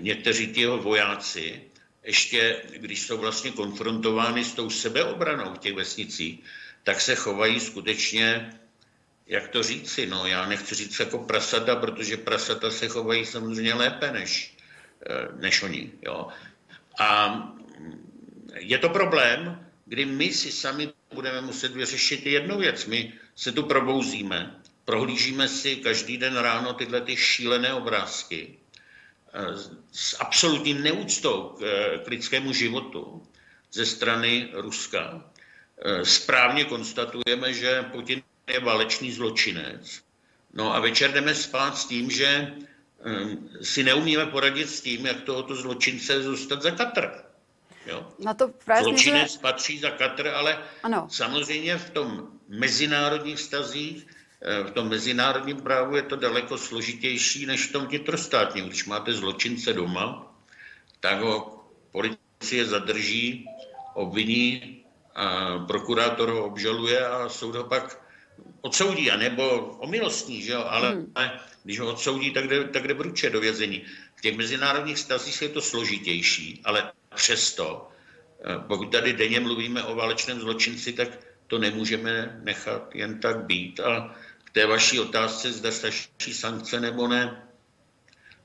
někteří 0.00 0.52
ti 0.52 0.60
jeho 0.60 0.78
vojáci, 0.78 1.62
ještě 2.04 2.62
když 2.76 3.02
jsou 3.02 3.18
vlastně 3.18 3.50
konfrontovány 3.50 4.44
s 4.44 4.52
tou 4.52 4.70
sebeobranou 4.70 5.54
v 5.54 5.58
těch 5.58 5.74
vesnicích, 5.74 6.40
tak 6.82 7.00
se 7.00 7.14
chovají 7.14 7.60
skutečně, 7.60 8.52
jak 9.26 9.48
to 9.48 9.62
říci, 9.62 10.06
no 10.06 10.26
já 10.26 10.46
nechci 10.46 10.74
říct 10.74 11.00
jako 11.00 11.18
prasata, 11.18 11.76
protože 11.76 12.16
prasata 12.16 12.70
se 12.70 12.88
chovají 12.88 13.26
samozřejmě 13.26 13.74
lépe 13.74 14.12
než, 14.12 14.56
eh, 15.06 15.28
než 15.40 15.62
oni. 15.62 15.92
Jo. 16.02 16.28
A 16.98 17.08
je 18.54 18.78
to 18.78 18.88
problém, 18.88 19.66
kdy 19.86 20.04
my 20.04 20.32
si 20.32 20.52
sami 20.52 20.92
budeme 21.14 21.40
muset 21.40 21.72
vyřešit 21.72 22.26
jednu 22.26 22.58
věc. 22.58 22.86
My 22.86 23.12
se 23.36 23.52
tu 23.52 23.62
probouzíme 23.62 24.57
prohlížíme 24.88 25.48
si 25.48 25.76
každý 25.76 26.16
den 26.16 26.36
ráno 26.36 26.72
tyhle 26.72 27.00
ty 27.00 27.16
šílené 27.16 27.74
obrázky 27.74 28.56
eh, 29.34 29.40
s 29.92 30.16
absolutní 30.20 30.74
neúctou 30.74 31.42
k, 31.58 31.62
eh, 31.62 31.98
k 31.98 32.08
lidskému 32.08 32.52
životu 32.52 33.22
ze 33.72 33.86
strany 33.86 34.48
Ruska. 34.52 35.20
Eh, 35.84 36.04
správně 36.04 36.64
konstatujeme, 36.64 37.52
že 37.52 37.82
Putin 37.92 38.22
je 38.48 38.60
válečný 38.60 39.12
zločinec. 39.12 40.00
No 40.56 40.74
a 40.74 40.80
večer 40.80 41.12
jdeme 41.12 41.34
spát 41.34 41.76
s 41.78 41.84
tím, 41.84 42.10
že 42.10 42.56
si 43.62 43.84
neumíme 43.84 44.26
poradit 44.26 44.70
s 44.70 44.80
tím, 44.80 45.06
jak 45.06 45.22
tohoto 45.22 45.54
zločince 45.54 46.22
zůstat 46.22 46.62
za 46.62 46.70
Katr. 46.70 47.10
Jo? 47.86 48.08
Na 48.18 48.34
to 48.34 48.48
právě 48.64 48.84
Zločinec 48.84 49.32
jsme... 49.32 49.40
patří 49.40 49.78
za 49.78 49.90
Katr, 49.90 50.28
ale 50.28 50.58
ano. 50.82 51.08
samozřejmě 51.10 51.76
v 51.76 51.90
tom 51.90 52.28
mezinárodních 52.48 53.36
vztazích 53.36 54.06
Eh, 54.06 54.17
v 54.40 54.70
tom 54.70 54.88
mezinárodním 54.88 55.56
právu 55.56 55.96
je 55.96 56.02
to 56.02 56.16
daleko 56.16 56.58
složitější 56.58 57.46
než 57.46 57.66
v 57.66 57.72
tom 57.72 57.86
vnitrostátním. 57.86 58.66
Když 58.66 58.84
máte 58.84 59.12
zločince 59.12 59.72
doma, 59.72 60.34
tak 61.00 61.20
ho 61.20 61.64
policie 61.92 62.64
zadrží, 62.64 63.46
obviní, 63.94 64.78
a 65.14 65.58
prokurátor 65.58 66.28
ho 66.28 66.46
obžaluje 66.46 67.06
a 67.06 67.28
soud 67.28 67.54
ho 67.54 67.64
pak 67.64 68.02
odsoudí, 68.60 69.10
anebo 69.10 69.58
omilostní, 69.82 70.42
že 70.42 70.52
jo? 70.52 70.64
ale 70.68 70.90
hmm. 70.90 71.12
když 71.64 71.80
ho 71.80 71.88
odsoudí, 71.88 72.30
tak 72.30 72.48
jde, 72.48 72.64
tak 72.64 72.88
jde 72.88 72.94
vruče 72.94 73.30
do 73.30 73.40
vězení. 73.40 73.84
V 74.16 74.20
těch 74.20 74.36
mezinárodních 74.36 74.96
vztazích 74.96 75.42
je 75.42 75.48
to 75.48 75.60
složitější, 75.60 76.60
ale 76.64 76.92
přesto, 77.14 77.88
eh, 78.44 78.58
pokud 78.66 78.92
tady 78.92 79.12
denně 79.12 79.40
mluvíme 79.40 79.82
o 79.82 79.94
válečném 79.94 80.40
zločinci, 80.40 80.92
tak 80.92 81.08
to 81.48 81.58
nemůžeme 81.58 82.40
nechat 82.42 82.94
jen 82.94 83.20
tak 83.20 83.44
být. 83.44 83.80
A 83.80 84.14
k 84.44 84.50
té 84.50 84.66
vaší 84.66 85.00
otázce, 85.00 85.52
zda 85.52 85.70
stačí 85.70 86.34
sankce 86.34 86.80
nebo 86.80 87.08
ne, 87.08 87.42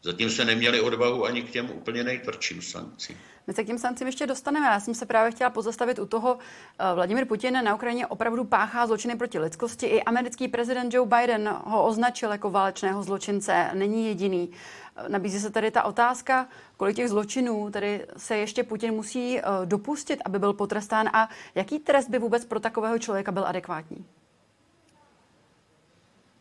zatím 0.04 0.30
se 0.30 0.46
neměli 0.46 0.82
odvahu 0.82 1.26
ani 1.26 1.44
k 1.44 1.52
těm 1.52 1.70
úplně 1.70 2.04
nejtvrdším 2.04 2.62
sankcím. 2.62 3.18
My 3.48 3.54
se 3.54 3.64
k 3.64 3.68
těm 3.68 3.78
sankcím 3.78 4.08
ještě 4.08 4.28
dostaneme. 4.28 4.66
Já 4.66 4.80
jsem 4.80 4.94
se 4.96 5.06
právě 5.06 5.32
chtěla 5.32 5.50
pozastavit 5.50 6.00
u 6.00 6.06
toho, 6.06 6.38
eh, 6.80 6.96
Vladimir 6.96 7.26
Putin 7.26 7.64
na 7.64 7.76
Ukrajině 7.76 8.08
opravdu 8.08 8.44
páchá 8.44 8.88
zločiny 8.88 9.16
proti 9.16 9.40
lidskosti. 9.40 9.86
I 9.86 10.04
americký 10.04 10.48
prezident 10.48 10.94
Joe 10.94 11.10
Biden 11.10 11.50
ho 11.64 11.86
označil 11.86 12.32
jako 12.32 12.50
válečného 12.50 13.04
zločince. 13.04 13.70
Není 13.74 14.08
jediný. 14.08 14.52
Eh, 14.96 15.10
nabízí 15.10 15.40
se 15.40 15.50
tady 15.50 15.72
ta 15.72 15.84
otázka, 15.84 16.48
kolik 16.78 16.96
těch 16.96 17.10
zločinů 17.10 17.70
tedy 17.72 18.06
se 18.18 18.38
ještě 18.38 18.64
Putin 18.64 18.94
musí 18.94 19.40
eh, 19.40 19.44
dopustit, 19.66 20.20
aby 20.26 20.40
byl 20.40 20.54
potrestán 20.54 21.10
a 21.14 21.30
jaký 21.56 21.80
trest 21.80 22.10
by 22.10 22.20
vůbec 22.20 22.46
pro 22.46 22.60
takového 22.60 23.00
člověka 23.00 23.32
byl 23.32 23.46
adekvátní? 23.46 24.06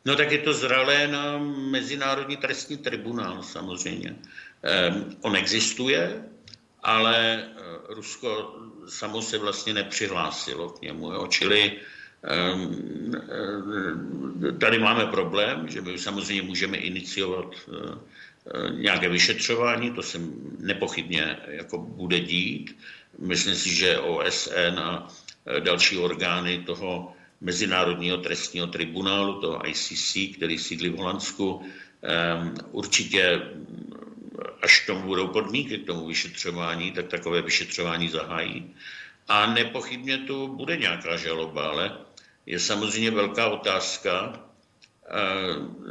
No 0.05 0.17
tak 0.17 0.33
je 0.33 0.39
to 0.39 0.55
zralé 0.55 1.09
na 1.09 1.39
Mezinárodní 1.71 2.37
trestní 2.37 2.77
tribunál 2.77 3.43
samozřejmě. 3.43 4.11
Um, 4.11 5.17
on 5.21 5.37
existuje, 5.37 6.25
ale 6.83 7.49
uh, 7.49 7.95
Rusko 7.95 8.57
samo 8.89 9.23
se 9.23 9.39
vlastně 9.39 9.75
nepřihlásilo 9.75 10.71
k 10.71 10.83
němu. 10.83 11.13
Jo? 11.13 11.27
Čili 11.27 11.81
Ehm, 12.23 13.13
eh, 14.49 14.53
tady 14.53 14.79
máme 14.79 15.07
problém, 15.07 15.69
že 15.69 15.81
my 15.81 15.99
samozřejmě 15.99 16.43
můžeme 16.43 16.77
iniciovat 16.79 17.55
eh, 17.69 18.71
nějaké 18.71 19.09
vyšetřování, 19.09 19.91
to 19.91 20.03
se 20.03 20.19
nepochybně 20.59 21.39
jako 21.47 21.79
bude 21.79 22.21
dít. 22.21 22.77
Myslím 23.19 23.55
si, 23.55 23.75
že 23.75 23.99
OSN 23.99 24.79
a 24.79 25.09
další 25.61 25.99
orgány 25.99 26.63
toho 26.67 27.13
Mezinárodního 27.41 28.17
trestního 28.17 28.67
tribunálu, 28.67 29.41
toho 29.41 29.69
ICC, 29.69 30.17
který 30.37 30.59
sídlí 30.59 30.89
v 30.89 30.97
Holandsku, 30.97 31.63
ehm, 32.03 32.55
určitě 32.71 33.43
až 34.63 34.87
tomu 34.87 35.03
budou 35.03 35.29
podmínky 35.29 35.79
k 35.79 35.87
tomu 35.87 36.07
vyšetřování, 36.07 36.93
tak 36.93 37.09
takové 37.09 37.43
vyšetřování 37.43 38.09
zahájí. 38.09 38.75
A 39.29 39.47
nepochybně 39.47 40.19
tu 40.19 40.49
bude 40.49 40.77
nějaká 40.77 41.17
žaloba, 41.17 41.69
ale 41.69 41.99
je 42.47 42.59
samozřejmě 42.59 43.11
velká 43.11 43.49
otázka, 43.49 44.41
eh, 45.07 45.13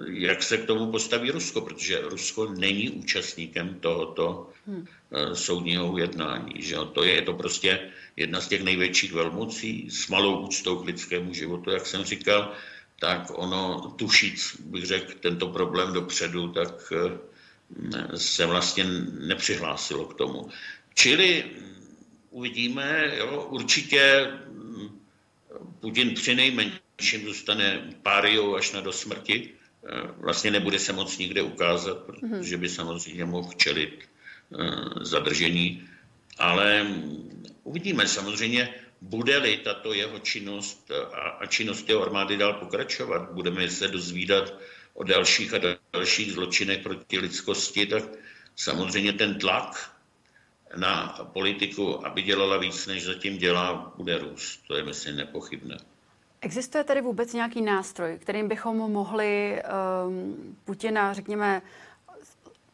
jak 0.06 0.44
se 0.44 0.58
k 0.58 0.66
tomu 0.66 0.92
postaví 0.92 1.32
Rusko, 1.32 1.62
protože 1.62 2.02
Rusko 2.02 2.54
není 2.54 2.90
účastníkem 2.90 3.80
tohoto 3.80 4.50
hmm. 4.68 4.88
soudního 5.34 5.92
ujednání. 5.92 6.62
Že? 6.62 6.76
To 6.94 7.04
je 7.04 7.22
to 7.22 7.34
prostě 7.34 7.80
jedna 8.16 8.42
z 8.42 8.48
těch 8.48 8.64
největších 8.64 9.14
velmocí 9.14 9.90
s 9.90 10.08
malou 10.08 10.40
úctou 10.40 10.76
k 10.76 10.86
lidskému 10.86 11.34
životu, 11.34 11.70
jak 11.72 11.86
jsem 11.88 12.04
říkal, 12.04 12.52
tak 13.00 13.32
ono 13.34 13.94
tušíc, 13.96 14.62
bych 14.66 14.86
řekl, 14.86 15.14
tento 15.20 15.48
problém 15.48 15.94
dopředu, 15.94 16.48
tak 16.48 16.94
eh, 16.94 17.31
se 18.16 18.46
vlastně 18.46 18.84
nepřihlásilo 19.20 20.06
k 20.06 20.14
tomu. 20.14 20.50
Čili 20.94 21.46
uvidíme, 22.30 23.12
jo, 23.18 23.48
určitě 23.50 24.32
Putin 25.80 26.14
při 26.14 26.36
nejmenším 26.36 27.26
zůstane 27.26 27.90
páriou 28.04 28.56
až 28.56 28.72
na 28.72 28.82
do 28.82 28.92
smrti. 28.92 29.50
Eh, 29.50 30.08
vlastně 30.18 30.52
nebude 30.52 30.80
se 30.80 30.94
moc 30.94 31.18
nikde 31.18 31.42
ukázat, 31.42 31.98
protože 31.98 32.58
by 32.58 32.70
samozřejmě 32.70 33.26
mohl 33.26 33.54
čelit 33.58 34.00
eh, 34.00 34.66
zadržení. 35.02 35.90
Ale 36.38 36.88
uvidíme 37.64 38.08
samozřejmě, 38.08 38.74
bude-li 39.02 39.58
tato 39.58 39.94
jeho 39.94 40.20
činnost 40.20 40.92
a 41.40 41.46
činnost 41.46 41.90
jeho 41.90 42.02
armády 42.02 42.38
dál 42.38 42.54
pokračovat, 42.54 43.32
budeme 43.32 43.70
se 43.70 43.88
dozvídat 43.88 44.54
o 44.94 45.04
dalších 45.04 45.54
a 45.54 45.58
dalších 45.94 46.34
zločinech 46.34 46.84
proti 46.84 47.20
lidskosti, 47.20 47.86
tak 47.86 48.04
samozřejmě 48.56 49.14
ten 49.14 49.40
tlak 49.40 49.92
na 50.76 51.08
politiku, 51.34 52.06
aby 52.08 52.22
dělala 52.22 52.58
víc, 52.58 52.88
než 52.88 53.06
zatím 53.06 53.38
dělá, 53.38 53.94
bude 53.98 54.18
růst. 54.18 54.64
To 54.68 54.76
je, 54.76 54.84
myslím, 54.84 55.16
nepochybné. 55.16 55.78
Existuje 56.42 56.84
tedy 56.84 57.02
vůbec 57.02 57.34
nějaký 57.34 57.62
nástroj, 57.62 58.18
kterým 58.22 58.48
bychom 58.48 58.78
mohli 58.78 59.62
um, 60.08 60.58
Putina, 60.66 61.14
řekněme, 61.14 61.62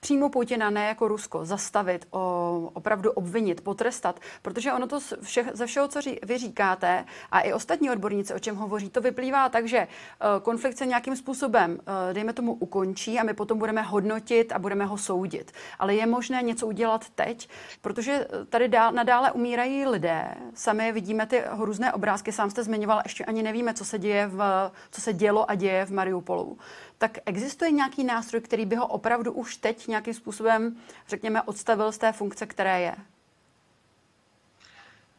přímo 0.08 0.30
Putina, 0.30 0.70
ne 0.70 0.86
jako 0.86 1.08
Rusko, 1.08 1.46
zastavit, 1.46 2.08
o, 2.12 2.72
opravdu 2.74 3.12
obvinit, 3.12 3.62
potrestat, 3.62 4.20
protože 4.42 4.74
ono 4.74 4.88
to 4.88 5.00
vše, 5.22 5.46
ze 5.54 5.66
všeho, 5.66 5.88
co 5.88 6.02
ří, 6.02 6.20
vy 6.24 6.38
říkáte, 6.38 7.06
a 7.32 7.40
i 7.40 7.54
ostatní 7.54 7.92
odborníci, 7.92 8.34
o 8.34 8.40
čem 8.40 8.56
hovoří, 8.56 8.90
to 8.90 9.02
vyplývá 9.02 9.50
tak, 9.50 9.68
že 9.68 9.88
uh, 9.88 10.44
konflikt 10.44 10.78
se 10.78 10.86
nějakým 10.86 11.16
způsobem, 11.16 11.72
uh, 11.72 12.14
dejme 12.14 12.34
tomu, 12.34 12.54
ukončí 12.54 13.20
a 13.20 13.24
my 13.24 13.34
potom 13.34 13.60
budeme 13.60 13.82
hodnotit 13.82 14.52
a 14.52 14.60
budeme 14.60 14.86
ho 14.86 14.98
soudit. 14.98 15.52
Ale 15.80 15.96
je 15.96 16.06
možné 16.06 16.42
něco 16.42 16.68
udělat 16.68 17.10
teď, 17.10 17.50
protože 17.82 18.12
eh, 18.12 18.46
tady 18.46 18.68
dál, 18.68 18.92
nadále 18.92 19.32
umírají 19.32 19.86
lidé, 19.86 20.28
sami 20.54 20.92
vidíme 20.92 21.26
ty 21.26 21.44
různé 21.58 21.94
obrázky, 21.94 22.32
sám 22.32 22.50
jste 22.50 22.64
zmiňoval, 22.64 23.02
ještě 23.04 23.26
ani 23.26 23.44
nevíme, 23.44 23.74
co 23.74 23.86
se 23.86 24.00
děje, 24.00 24.28
v, 24.28 24.72
co 24.92 25.02
se 25.02 25.14
dělo 25.14 25.50
a 25.52 25.56
děje 25.56 25.86
v 25.86 25.92
Mariupolu 25.92 26.58
tak 26.98 27.18
existuje 27.26 27.72
nějaký 27.72 28.04
nástroj, 28.04 28.42
který 28.42 28.66
by 28.66 28.76
ho 28.76 28.88
opravdu 28.88 29.32
už 29.32 29.58
teď 29.58 29.88
nějakým 29.88 30.14
způsobem, 30.14 30.78
řekněme, 31.08 31.42
odstavil 31.42 31.92
z 31.92 31.98
té 31.98 32.12
funkce, 32.12 32.46
které 32.46 32.82
je? 32.82 32.96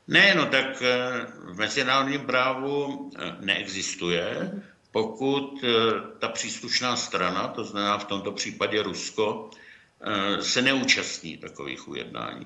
Ne, 0.09 0.35
no 0.35 0.47
tak 0.47 0.83
eh, 0.83 1.27
v 1.45 1.59
mezinárodním 1.59 2.21
právu 2.21 3.11
eh, 3.17 3.37
neexistuje, 3.41 4.53
pokud 4.91 5.65
eh, 5.65 5.69
ta 6.19 6.29
příslušná 6.29 6.97
strana, 6.97 7.49
to 7.49 7.65
znamená 7.65 7.99
v 7.99 8.05
tomto 8.05 8.33
případě 8.33 8.83
Rusko, 8.83 9.51
se 10.41 10.63
neúčastní 10.63 11.37
takových 11.37 11.89
ujednání. 11.89 12.45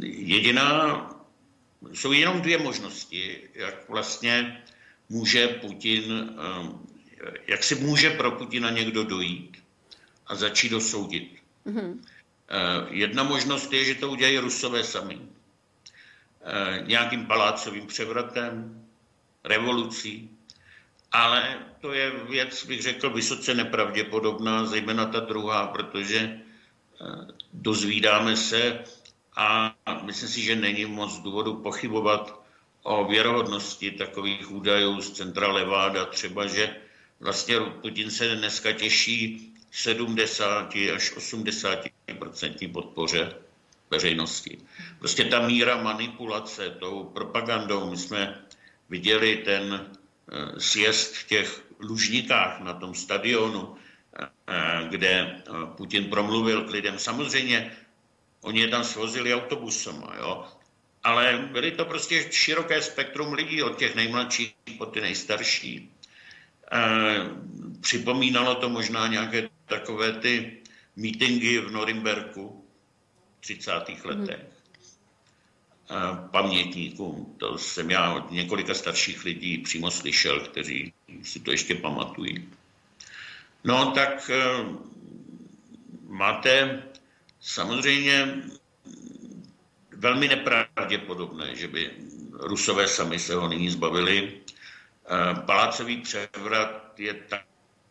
Jediná, 0.00 0.66
jsou 1.92 2.12
jenom 2.12 2.40
dvě 2.40 2.58
možnosti, 2.58 3.40
jak 3.54 3.88
vlastně 3.88 4.64
může 5.08 5.48
Putin, 5.48 6.04
ehm, 6.12 6.78
jak 7.46 7.64
si 7.64 7.74
může 7.74 8.10
pro 8.10 8.30
Putina 8.30 8.70
někdo 8.70 9.04
dojít 9.04 9.62
a 10.26 10.34
začít 10.34 10.72
ho 10.72 10.80
soudit. 10.80 11.36
Mm-hmm. 11.66 11.98
Jedna 12.90 13.22
možnost 13.22 13.72
je, 13.72 13.84
že 13.84 13.94
to 13.94 14.10
udělají 14.10 14.38
Rusové 14.38 14.84
sami. 14.84 15.18
Ehm, 16.44 16.88
nějakým 16.88 17.26
palácovým 17.26 17.86
převratem, 17.86 18.80
revolucí, 19.44 20.30
ale 21.12 21.58
to 21.80 21.92
je 21.92 22.10
věc, 22.10 22.66
bych 22.66 22.82
řekl, 22.82 23.10
vysoce 23.10 23.54
nepravděpodobná, 23.54 24.66
zejména 24.66 25.06
ta 25.06 25.20
druhá, 25.20 25.66
protože 25.66 26.40
dozvídáme 27.52 28.36
se 28.36 28.84
a 29.36 29.76
myslím 30.02 30.28
si, 30.28 30.42
že 30.42 30.56
není 30.56 30.84
moc 30.84 31.18
důvodu 31.18 31.54
pochybovat 31.54 32.43
o 32.84 33.04
věrohodnosti 33.04 33.90
takových 33.90 34.50
údajů 34.50 35.00
z 35.00 35.10
centra 35.10 35.52
Leváda, 35.52 36.04
třeba, 36.04 36.46
že 36.46 36.76
vlastně 37.20 37.60
Putin 37.60 38.10
se 38.10 38.34
dneska 38.34 38.72
těší 38.72 39.52
70 39.70 40.74
až 40.94 41.16
80% 41.16 42.72
podpoře 42.72 43.34
veřejnosti. 43.90 44.58
Prostě 44.98 45.24
ta 45.24 45.46
míra 45.46 45.82
manipulace 45.82 46.70
tou 46.70 47.04
propagandou, 47.04 47.90
my 47.90 47.96
jsme 47.96 48.44
viděli 48.88 49.36
ten 49.36 49.90
eh, 50.32 50.60
sjezd 50.60 51.14
v 51.14 51.26
těch 51.26 51.64
Lužnikách 51.80 52.60
na 52.60 52.74
tom 52.74 52.94
stadionu, 52.94 53.76
eh, 54.18 54.88
kde 54.88 55.10
eh, 55.10 55.42
Putin 55.76 56.04
promluvil 56.04 56.64
k 56.64 56.70
lidem. 56.70 56.98
Samozřejmě 56.98 57.76
oni 58.40 58.60
je 58.60 58.68
tam 58.68 58.84
svozili 58.84 59.34
autobusem, 59.34 60.04
jo? 60.18 60.44
Ale 61.04 61.48
byly 61.52 61.70
to 61.70 61.84
prostě 61.84 62.32
široké 62.32 62.82
spektrum 62.82 63.32
lidí, 63.32 63.62
od 63.62 63.78
těch 63.78 63.94
nejmladších 63.94 64.54
po 64.78 64.86
ty 64.86 65.00
nejstarší. 65.00 65.90
E, 66.72 66.80
připomínalo 67.80 68.54
to 68.54 68.68
možná 68.68 69.06
nějaké 69.06 69.48
takové 69.66 70.12
ty 70.12 70.58
mítingy 70.96 71.58
v 71.58 71.70
Norimberku 71.70 72.64
v 73.38 73.40
30. 73.40 73.70
letech. 74.04 74.40
E, 74.40 74.48
pamětníkům, 76.30 77.34
to 77.38 77.58
jsem 77.58 77.90
já 77.90 78.12
od 78.14 78.30
několika 78.30 78.74
starších 78.74 79.24
lidí 79.24 79.58
přímo 79.58 79.90
slyšel, 79.90 80.40
kteří 80.40 80.92
si 81.22 81.40
to 81.40 81.50
ještě 81.50 81.74
pamatují. 81.74 82.48
No 83.64 83.90
tak 83.90 84.30
e, 84.30 84.42
máte 86.08 86.82
samozřejmě 87.40 88.42
velmi 90.04 90.28
nepravděpodobné, 90.28 91.56
že 91.56 91.68
by 91.68 91.90
Rusové 92.32 92.88
sami 92.88 93.18
se 93.18 93.34
ho 93.34 93.48
nyní 93.48 93.70
zbavili. 93.70 94.32
Eh, 94.32 95.34
palácový 95.46 95.96
převrat 95.96 96.92
je 96.98 97.14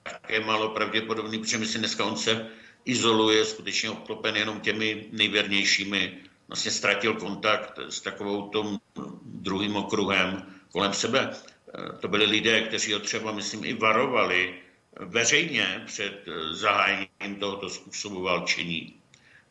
také 0.04 0.40
málo 0.46 0.70
pravděpodobný, 0.70 1.40
protože 1.40 1.58
myslím, 1.58 1.82
dneska 1.82 2.06
on 2.06 2.18
se 2.18 2.48
izoluje, 2.86 3.46
skutečně 3.46 3.90
obklopen 3.90 4.36
jenom 4.36 4.60
těmi 4.60 5.06
nejvěrnějšími. 5.12 6.18
Vlastně 6.48 6.72
ztratil 6.72 7.14
kontakt 7.14 7.80
s 7.90 8.02
takovou 8.02 8.50
tom 8.50 8.80
druhým 9.26 9.76
okruhem 9.76 10.46
kolem 10.72 10.94
sebe. 10.94 11.34
Eh, 11.34 11.98
to 11.98 12.08
byli 12.08 12.26
lidé, 12.26 12.62
kteří 12.62 12.94
ho 12.94 13.00
třeba, 13.00 13.32
myslím, 13.32 13.66
i 13.66 13.74
varovali 13.74 14.54
veřejně 15.00 15.84
před 15.86 16.28
eh, 16.28 16.54
zahájením 16.54 17.36
tohoto 17.40 17.70
způsobu 17.70 18.22
válčení 18.22 19.03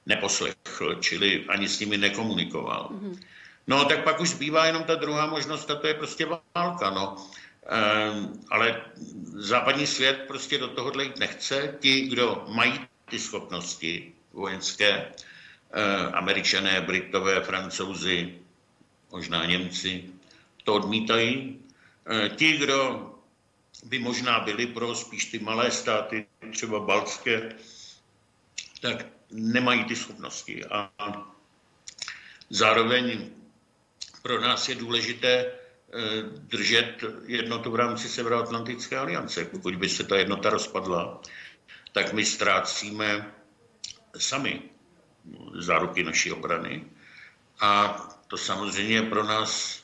neposlechl, 0.06 0.94
čili 1.00 1.44
ani 1.48 1.68
s 1.68 1.80
nimi 1.80 1.98
nekomunikoval. 1.98 2.88
Mm-hmm. 2.92 3.14
No, 3.66 3.84
tak 3.84 4.04
pak 4.04 4.20
už 4.20 4.28
zbývá 4.28 4.66
jenom 4.66 4.84
ta 4.84 4.94
druhá 4.94 5.26
možnost, 5.26 5.70
a 5.70 5.74
to 5.74 5.86
je 5.86 5.94
prostě 5.94 6.26
válka, 6.54 6.90
no. 6.90 7.16
Ehm, 7.66 8.32
ale 8.50 8.82
západní 9.32 9.86
svět 9.86 10.24
prostě 10.26 10.58
do 10.58 10.68
tohohle 10.68 11.04
jít 11.04 11.18
nechce. 11.18 11.78
Ti, 11.80 12.00
kdo 12.00 12.44
mají 12.48 12.80
ty 13.10 13.18
schopnosti 13.18 14.12
vojenské, 14.32 15.06
eh, 15.72 16.06
američané, 16.12 16.80
britové, 16.80 17.40
francouzi, 17.40 18.34
možná 19.10 19.46
Němci, 19.46 20.04
to 20.64 20.74
odmítají. 20.74 21.58
Eh, 22.06 22.28
ti, 22.28 22.56
kdo 22.56 23.08
by 23.84 23.98
možná 23.98 24.40
byli 24.40 24.66
pro 24.66 24.94
spíš 24.94 25.24
ty 25.24 25.38
malé 25.38 25.70
státy, 25.70 26.26
třeba 26.52 26.80
baltské, 26.80 27.54
tak 28.80 29.06
nemají 29.32 29.84
ty 29.84 29.96
schopnosti. 29.96 30.64
A 30.64 30.90
zároveň 32.50 33.30
pro 34.22 34.40
nás 34.40 34.68
je 34.68 34.74
důležité 34.74 35.52
držet 36.30 37.04
jednotu 37.26 37.70
v 37.70 37.76
rámci 37.76 38.08
Severoatlantické 38.08 38.98
aliance. 38.98 39.44
Pokud 39.44 39.76
by 39.76 39.88
se 39.88 40.04
ta 40.04 40.16
jednota 40.16 40.50
rozpadla, 40.50 41.20
tak 41.92 42.12
my 42.12 42.24
ztrácíme 42.24 43.34
sami 44.16 44.62
záruky 45.54 46.02
naší 46.02 46.32
obrany. 46.32 46.84
A 47.60 47.88
to 48.28 48.36
samozřejmě 48.38 49.02
pro 49.02 49.22
nás 49.24 49.82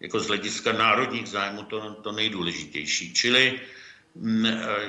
jako 0.00 0.20
z 0.20 0.26
hlediska 0.26 0.72
národních 0.72 1.28
zájmů 1.28 1.62
to, 1.62 1.94
to 1.94 2.12
nejdůležitější. 2.12 3.14
Čili 3.14 3.60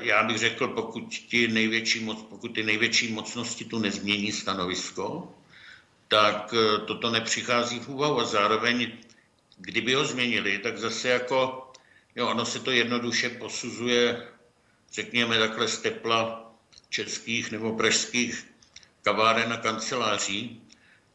já 0.02 0.24
bych 0.24 0.38
řekl, 0.38 0.68
pokud, 0.68 1.10
ti 1.10 1.48
největší 1.48 2.00
moc, 2.00 2.26
pokud 2.30 2.48
ty 2.48 2.64
největší 2.64 3.14
mocnosti 3.14 3.66
tu 3.66 3.80
nezmění 3.80 4.32
stanovisko, 4.32 5.34
tak 6.08 6.54
eh, 6.54 6.78
toto 6.78 7.12
nepřichází 7.12 7.80
v 7.80 7.90
úvahu. 7.90 8.20
A 8.20 8.26
zároveň, 8.26 8.92
kdyby 9.58 9.94
ho 9.94 10.06
změnili, 10.06 10.60
tak 10.60 10.78
zase 10.78 11.10
jako, 11.10 11.72
jo, 12.16 12.28
ono 12.28 12.46
se 12.46 12.60
to 12.60 12.72
jednoduše 12.72 13.30
posuzuje, 13.30 14.28
řekněme 14.94 15.40
takhle 15.40 15.68
z 15.68 15.78
tepla 15.78 16.52
českých 16.90 17.52
nebo 17.52 17.76
pražských 17.76 18.48
kaváren 19.02 19.54
a 19.54 19.58
kanceláří, 19.58 20.62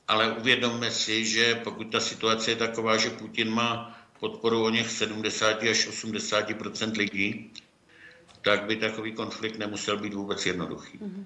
ale 0.08 0.32
uvědomme 0.32 0.90
si, 0.90 1.26
že 1.26 1.54
pokud 1.54 1.84
ta 1.84 2.00
situace 2.00 2.50
je 2.50 2.56
taková, 2.56 2.96
že 2.96 3.10
Putin 3.10 3.50
má 3.50 4.00
podporu 4.20 4.64
o 4.64 4.70
něch 4.70 4.90
70 4.90 5.62
až 5.62 5.88
80% 5.88 6.96
lidí, 6.96 7.50
tak 8.44 8.62
by 8.62 8.76
takový 8.76 9.12
konflikt 9.12 9.58
nemusel 9.58 9.96
být 9.96 10.14
vůbec 10.14 10.46
jednoduchý. 10.46 10.98
Mm-hmm. 10.98 11.24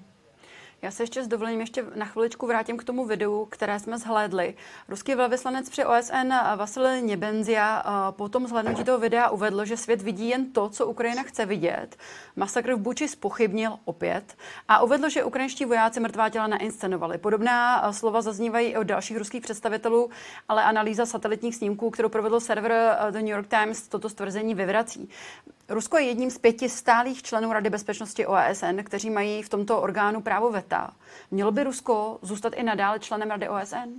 Já 0.81 0.91
se 0.91 1.03
ještě 1.03 1.23
s 1.23 1.27
dovolením 1.27 1.59
ještě 1.59 1.85
na 1.95 2.05
chviličku 2.05 2.47
vrátím 2.47 2.77
k 2.77 2.83
tomu 2.83 3.05
videu, 3.05 3.45
které 3.45 3.79
jsme 3.79 3.97
zhlédli. 3.97 4.55
Ruský 4.89 5.15
velvyslanec 5.15 5.69
při 5.69 5.85
OSN 5.85 6.33
Vasil 6.55 7.01
Nebenzia 7.01 7.83
po 8.11 8.29
tom 8.29 8.47
zhlédnutí 8.47 8.83
toho 8.83 8.97
videa 8.99 9.29
uvedl, 9.29 9.65
že 9.65 9.77
svět 9.77 10.01
vidí 10.01 10.29
jen 10.29 10.51
to, 10.51 10.69
co 10.69 10.87
Ukrajina 10.87 11.23
chce 11.23 11.45
vidět. 11.45 11.97
Masakr 12.35 12.73
v 12.73 12.77
Buči 12.77 13.07
spochybnil 13.07 13.77
opět 13.85 14.37
a 14.67 14.81
uvedl, 14.81 15.09
že 15.09 15.23
ukrajinští 15.23 15.65
vojáci 15.65 15.99
mrtvá 15.99 16.29
těla 16.29 16.47
nainscenovali. 16.47 17.17
Podobná 17.17 17.93
slova 17.93 18.21
zaznívají 18.21 18.67
i 18.67 18.77
od 18.77 18.83
dalších 18.83 19.17
ruských 19.17 19.41
představitelů, 19.41 20.09
ale 20.47 20.63
analýza 20.63 21.05
satelitních 21.05 21.55
snímků, 21.55 21.89
kterou 21.89 22.09
provedl 22.09 22.39
server 22.39 22.97
The 23.11 23.17
New 23.17 23.27
York 23.27 23.47
Times, 23.47 23.87
toto 23.87 24.09
stvrzení 24.09 24.55
vyvrací. 24.55 25.09
Rusko 25.69 25.97
je 25.97 26.05
jedním 26.05 26.31
z 26.31 26.37
pěti 26.37 26.69
stálých 26.69 27.23
členů 27.23 27.53
Rady 27.53 27.69
bezpečnosti 27.69 28.25
OSN, 28.25 28.83
kteří 28.83 29.09
mají 29.09 29.43
v 29.43 29.49
tomto 29.49 29.81
orgánu 29.81 30.21
právo 30.21 30.51
veta. 30.51 30.95
Mělo 31.31 31.51
by 31.51 31.63
Rusko 31.63 32.19
zůstat 32.21 32.53
i 32.55 32.63
nadále 32.63 32.99
členem 32.99 33.29
Rady 33.29 33.49
OSN? 33.49 33.89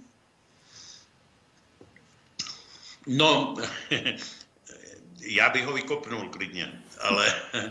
No, 3.06 3.54
já 5.20 5.48
bych 5.48 5.66
ho 5.66 5.72
vykopnul 5.72 6.28
klidně, 6.28 6.82
ale, 7.00 7.34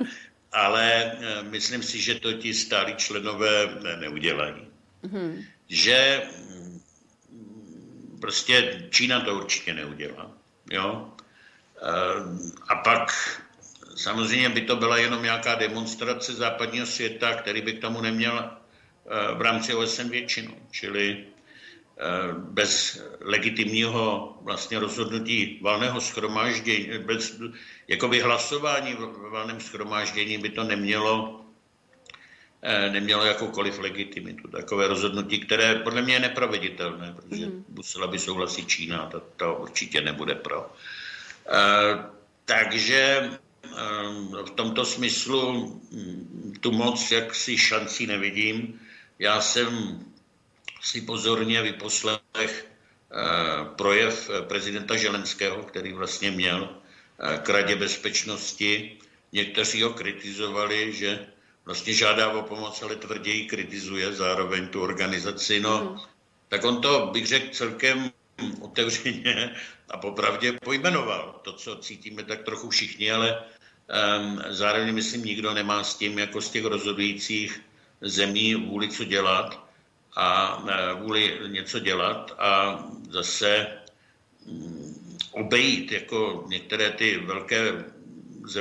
ale 0.51 1.03
eh, 1.03 1.43
myslím 1.43 1.83
si, 1.83 2.01
že 2.01 2.15
to 2.15 2.33
ti 2.33 2.53
stálí 2.53 2.95
členové 2.95 3.67
neudělají. 3.99 4.67
Mm-hmm. 5.03 5.45
Že 5.69 6.27
mm, 6.49 6.81
prostě 8.21 8.87
Čína 8.89 9.21
to 9.21 9.35
určitě 9.35 9.73
neudělá. 9.73 10.31
Jo? 10.71 11.13
Eh, 11.77 12.49
a 12.67 12.75
pak 12.75 13.11
Samozřejmě 13.99 14.49
by 14.49 14.61
to 14.61 14.75
byla 14.75 14.97
jenom 14.97 15.23
nějaká 15.23 15.55
demonstrace 15.55 16.33
západního 16.33 16.85
světa, 16.85 17.33
který 17.33 17.61
by 17.61 17.73
k 17.73 17.81
tomu 17.81 18.01
neměl 18.01 18.51
eh, 18.51 19.35
v 19.35 19.41
rámci 19.41 19.75
OSN 19.75 20.09
většinu. 20.09 20.55
Čili 20.71 21.17
eh, 21.17 22.03
bez 22.33 23.01
legitimního 23.19 24.33
vlastně 24.41 24.79
rozhodnutí 24.79 25.59
valného 25.61 26.01
schromáždění, 26.01 26.87
bez 26.97 27.41
jakoby 27.87 28.19
hlasování 28.21 28.93
v 28.93 29.29
valném 29.31 29.59
schromáždění 29.59 30.37
by 30.37 30.49
to 30.49 30.63
nemělo 30.63 31.41
eh, 32.61 32.89
nemělo 32.89 33.25
jakoukoliv 33.25 33.79
legitimitu. 33.79 34.47
Takové 34.47 34.87
rozhodnutí, 34.87 35.39
které 35.39 35.75
podle 35.75 36.01
mě 36.01 36.13
je 36.13 36.19
neproveditelné, 36.19 37.13
protože 37.15 37.45
mm. 37.45 37.65
musela 37.69 38.07
by 38.07 38.19
souhlasit 38.19 38.67
Čína, 38.67 39.05
to, 39.05 39.19
to 39.35 39.55
určitě 39.55 40.01
nebude 40.01 40.35
pro. 40.35 40.71
takže 42.45 43.29
v 44.45 44.49
tomto 44.55 44.85
smyslu 44.85 45.65
hm, 45.91 46.53
tu 46.59 46.71
moc 46.71 47.11
jaksi 47.11 47.57
šancí 47.57 48.07
nevidím. 48.07 48.79
Já 49.19 49.41
jsem 49.41 49.99
si 50.81 51.01
pozorně 51.01 51.61
vyposlech 51.61 52.21
eh, 52.35 52.65
projev 53.75 54.29
prezidenta 54.47 54.95
Želenského, 54.95 55.63
který 55.63 55.93
vlastně 55.93 56.31
měl 56.31 56.69
eh, 57.19 57.37
k 57.37 57.49
Radě 57.49 57.75
bezpečnosti. 57.75 58.97
Někteří 59.31 59.81
ho 59.81 59.93
kritizovali, 59.93 60.93
že 60.93 61.27
vlastně 61.65 61.93
žádá 61.93 62.31
o 62.31 62.41
pomoc, 62.41 62.81
ale 62.81 62.95
tvrději 62.95 63.45
kritizuje 63.45 64.13
zároveň 64.13 64.67
tu 64.67 64.81
organizaci. 64.81 65.59
No, 65.59 65.83
mm. 65.83 65.99
tak 66.49 66.63
on 66.63 66.81
to, 66.81 67.09
bych 67.13 67.27
řekl, 67.27 67.53
celkem 67.53 68.11
otevřeně 68.61 69.55
a 69.89 69.97
popravdě 69.97 70.53
pojmenoval. 70.63 71.39
To, 71.41 71.53
co 71.53 71.75
cítíme 71.75 72.23
tak 72.23 72.43
trochu 72.43 72.69
všichni, 72.69 73.11
ale 73.11 73.37
um, 73.37 74.41
zároveň 74.49 74.93
myslím, 74.93 75.25
nikdo 75.25 75.53
nemá 75.53 75.83
s 75.83 75.95
tím 75.95 76.19
jako 76.19 76.41
z 76.41 76.49
těch 76.49 76.65
rozhodujících 76.65 77.61
zemí 78.01 78.55
vůli 78.55 78.89
co 78.89 79.03
dělat 79.03 79.67
a 80.15 80.57
uh, 80.57 81.01
vůli 81.01 81.39
něco 81.47 81.79
dělat 81.79 82.35
a 82.39 82.83
zase 83.09 83.67
um, 84.45 84.95
obejít 85.31 85.91
jako 85.91 86.45
některé 86.47 86.91
ty 86.91 87.17
velké 87.17 87.85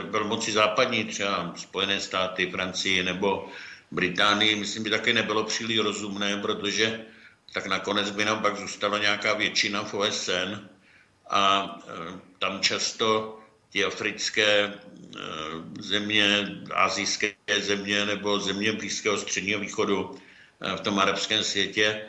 velmoci 0.03 0.53
západní, 0.53 1.05
třeba 1.05 1.55
Spojené 1.57 2.01
státy, 2.01 2.51
Francii 2.51 3.03
nebo 3.03 3.49
Británii, 3.91 4.57
myslím, 4.57 4.83
by 4.83 4.91
také 4.91 5.13
nebylo 5.13 5.45
příliš 5.45 5.79
rozumné, 5.79 6.37
protože 6.37 7.05
tak 7.53 7.67
nakonec 7.67 8.11
by 8.11 8.25
nám 8.25 8.43
pak 8.43 8.57
zůstala 8.57 8.99
nějaká 8.99 9.35
většina 9.35 9.85
v 9.85 9.95
OSN 9.95 10.69
a 11.31 11.65
e, 11.89 12.21
tam 12.39 12.61
často 12.61 13.39
ty 13.73 13.85
africké 13.85 14.45
e, 14.49 14.73
země, 15.81 16.49
azijské 16.75 17.35
země 17.61 18.07
nebo 18.07 18.41
země 18.41 18.73
Blízkého 18.73 19.19
středního 19.19 19.61
východu 19.61 20.19
e, 20.61 20.77
v 20.77 20.81
tom 20.81 20.99
arabském 20.99 21.45
světě 21.45 22.03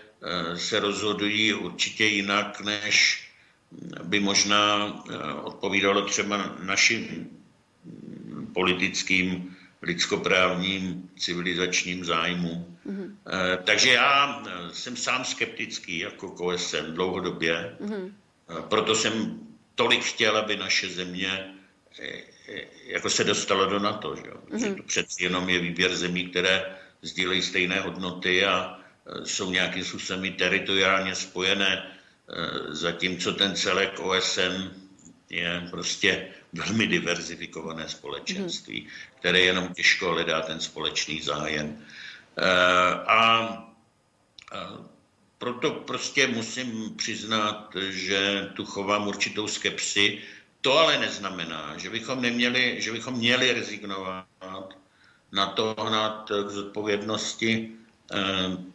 se 0.55 0.79
rozhodují 0.79 1.53
určitě 1.53 2.05
jinak, 2.05 2.61
než 2.61 3.23
by 4.03 4.19
možná 4.19 4.93
odpovídalo 5.43 6.01
třeba 6.01 6.55
našim 6.59 7.29
politickým, 8.53 9.55
lidskoprávním, 9.81 11.09
civilizačním 11.17 12.05
zájmům. 12.05 12.77
Mm-hmm. 12.87 13.15
Takže 13.63 13.89
já 13.93 14.43
jsem 14.73 14.95
sám 14.95 15.25
skeptický 15.25 15.99
jako 15.99 16.29
KOSM 16.31 16.85
dlouhodobě. 16.93 17.77
Mm-hmm. 17.81 18.11
Proto 18.67 18.95
jsem 18.95 19.39
tolik 19.75 20.03
chtěl, 20.03 20.37
aby 20.37 20.57
naše 20.57 20.89
země 20.89 21.53
eh, 21.99 22.07
eh, 22.49 22.65
jako 22.85 23.09
se 23.09 23.23
dostala 23.23 23.65
do 23.65 23.79
NATO. 23.79 24.15
Že? 24.15 24.21
Mm-hmm. 24.21 24.75
to 24.75 24.83
přeci 24.83 25.23
jenom 25.23 25.49
je 25.49 25.59
výběr 25.59 25.95
zemí, 25.95 26.29
které 26.29 26.75
sdílejí 27.01 27.41
stejné 27.41 27.79
hodnoty 27.79 28.45
a 28.45 28.79
jsou 29.23 29.51
nějakým 29.51 29.83
způsobem 29.83 30.33
teritoriálně 30.33 31.15
spojené, 31.15 31.91
zatímco 32.69 33.33
ten 33.33 33.55
celek 33.55 33.99
OSN 33.99 34.69
je 35.29 35.67
prostě 35.69 36.27
velmi 36.53 36.87
diverzifikované 36.87 37.89
společenství, 37.89 38.81
mm. 38.81 38.87
které 39.19 39.39
jenom 39.39 39.73
těžko 39.73 40.11
hledá 40.11 40.41
ten 40.41 40.59
společný 40.59 41.21
zájem. 41.21 41.85
A 43.07 43.69
proto 45.37 45.71
prostě 45.71 46.27
musím 46.27 46.95
přiznat, 46.95 47.75
že 47.89 48.49
tu 48.53 48.65
chovám 48.65 49.07
určitou 49.07 49.47
skepsi. 49.47 50.21
To 50.61 50.77
ale 50.77 50.97
neznamená, 50.97 51.77
že 51.77 51.89
bychom, 51.89 52.21
neměli, 52.21 52.81
že 52.81 52.91
bychom 52.91 53.13
měli 53.13 53.53
rezignovat 53.53 54.25
na 55.31 55.45
to 55.45 55.75
hnat 55.79 56.31
k 56.47 56.49
zodpovědnosti 56.49 57.71
eh, 58.11 58.17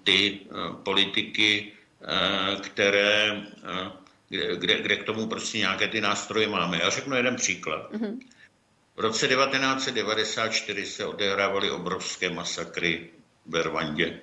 ty 0.05 0.41
eh, 0.41 0.55
politiky, 0.83 1.73
eh, 2.03 2.57
které, 2.61 3.43
kde, 4.57 4.83
kde 4.83 4.97
k 4.97 5.05
tomu 5.05 5.27
prostě 5.27 5.59
nějaké 5.59 5.89
ty 5.89 6.01
nástroje 6.01 6.49
máme. 6.49 6.81
Já 6.83 6.91
řeknu 6.91 7.17
jeden 7.17 7.37
příklad. 7.37 7.93
Mm-hmm. 7.93 8.19
V 8.97 9.01
roce 9.01 9.29
1994 9.29 10.87
se 10.87 11.07
odehrávaly 11.07 11.71
obrovské 11.71 12.31
masakry 12.31 13.11
v 13.47 13.63
Rwandě. 13.63 14.21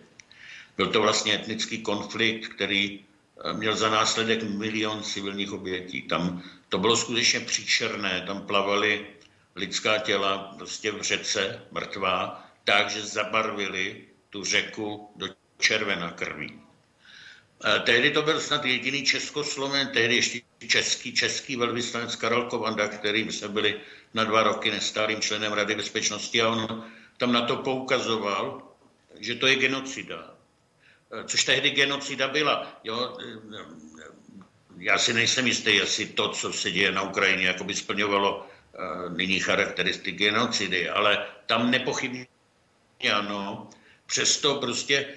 Byl 0.77 0.87
to 0.87 1.01
vlastně 1.01 1.35
etnický 1.35 1.81
konflikt, 1.81 2.47
který 2.47 2.99
eh, 2.99 3.53
měl 3.53 3.75
za 3.75 3.89
následek 3.89 4.43
milion 4.43 5.03
civilních 5.03 5.51
obětí. 5.51 6.01
Tam 6.01 6.43
to 6.69 6.77
bylo 6.77 6.97
skutečně 6.97 7.39
příšerné, 7.39 8.23
tam 8.27 8.47
plavaly 8.47 9.07
lidská 9.55 9.97
těla 9.97 10.37
prostě 10.57 10.91
v 10.91 11.01
řece 11.01 11.65
mrtvá, 11.71 12.49
tak, 12.63 12.89
že 12.89 13.01
zabarvili 13.01 14.05
tu 14.29 14.43
řeku 14.43 15.11
do 15.15 15.27
červená 15.59 16.11
krví. 16.11 16.61
Tehdy 17.83 18.11
to 18.11 18.21
byl 18.21 18.39
snad 18.39 18.65
jediný 18.65 19.03
Českosloven, 19.03 19.87
tehdy 19.87 20.15
ještě 20.15 20.41
český, 20.67 21.13
český 21.13 21.55
velvyslanec 21.55 22.15
Karel 22.15 22.45
Kovanda, 22.45 22.87
kterým 22.87 23.31
jsme 23.31 23.47
byli 23.47 23.79
na 24.13 24.23
dva 24.23 24.43
roky 24.43 24.71
nestálým 24.71 25.21
členem 25.21 25.53
Rady 25.53 25.75
bezpečnosti 25.75 26.41
a 26.41 26.49
on 26.49 26.91
tam 27.17 27.31
na 27.31 27.45
to 27.45 27.55
poukazoval, 27.55 28.61
že 29.19 29.35
to 29.35 29.47
je 29.47 29.55
genocida. 29.55 30.33
Což 31.25 31.43
tehdy 31.43 31.69
genocida 31.69 32.27
byla. 32.27 32.79
Jo? 32.83 33.17
Já 34.77 34.97
si 34.97 35.13
nejsem 35.13 35.47
jistý, 35.47 35.75
jestli 35.75 36.05
to, 36.05 36.29
co 36.29 36.53
se 36.53 36.71
děje 36.71 36.91
na 36.91 37.01
Ukrajině, 37.01 37.47
jako 37.47 37.63
by 37.63 37.75
splňovalo 37.75 38.47
nyní 39.09 39.39
charakteristiky 39.39 40.17
genocidy, 40.17 40.89
ale 40.89 41.25
tam 41.45 41.71
nepochybně 41.71 42.27
ano. 43.13 43.69
Přesto 44.11 44.55
prostě 44.55 45.07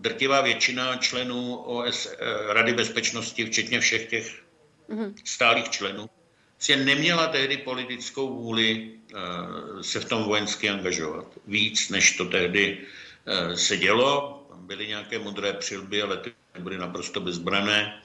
drtivá 0.00 0.40
většina 0.40 0.96
členů 0.96 1.56
OS, 1.56 2.06
eh, 2.06 2.16
Rady 2.54 2.72
bezpečnosti, 2.72 3.44
včetně 3.44 3.80
všech 3.80 4.06
těch 4.06 4.42
mm-hmm. 4.88 5.14
stálých 5.24 5.68
členů, 5.68 6.10
si 6.58 6.76
neměla 6.76 7.26
tehdy 7.26 7.56
politickou 7.56 8.34
vůli 8.42 8.90
eh, 9.14 9.82
se 9.82 10.00
v 10.00 10.04
tom 10.04 10.24
vojensky 10.24 10.70
angažovat. 10.70 11.26
Víc, 11.46 11.88
než 11.88 12.16
to 12.16 12.24
tehdy 12.24 12.78
eh, 13.26 13.56
se 13.56 13.76
dělo. 13.76 14.36
Byly 14.54 14.86
nějaké 14.86 15.18
modré 15.18 15.52
přilby, 15.52 16.02
ale 16.02 16.16
ty 16.16 16.32
byly 16.58 16.78
naprosto 16.78 17.20
bezbrané. 17.20 18.02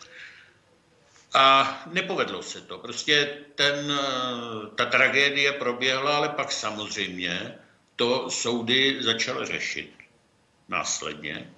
A 1.33 1.83
nepovedlo 1.91 2.43
se 2.43 2.61
to. 2.61 2.77
Prostě 2.77 3.37
ten, 3.55 3.99
ta 4.75 4.85
tragédie 4.85 5.51
proběhla, 5.51 6.17
ale 6.17 6.29
pak 6.29 6.51
samozřejmě 6.51 7.55
to 7.95 8.29
soudy 8.29 8.97
začaly 8.99 9.45
řešit 9.45 10.04
následně 10.69 11.51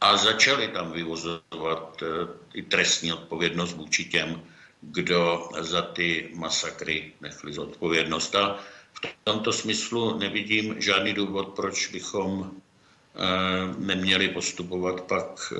a 0.00 0.16
začali 0.16 0.68
tam 0.68 0.92
vyvozovat 0.92 2.02
eh, 2.02 2.06
i 2.54 2.62
trestní 2.62 3.12
odpovědnost 3.12 3.74
vůči 3.74 4.04
těm, 4.04 4.42
kdo 4.80 5.48
za 5.60 5.82
ty 5.82 6.30
masakry 6.34 7.12
nechli 7.20 7.52
zodpovědnost. 7.52 8.34
A 8.34 8.58
v 8.92 9.00
tomto 9.24 9.52
smyslu 9.52 10.18
nevidím 10.18 10.80
žádný 10.80 11.12
důvod, 11.14 11.48
proč 11.48 11.86
bychom 11.86 12.50
eh, 12.50 13.74
neměli 13.78 14.28
postupovat 14.28 15.00
pak 15.00 15.52
eh, 15.52 15.58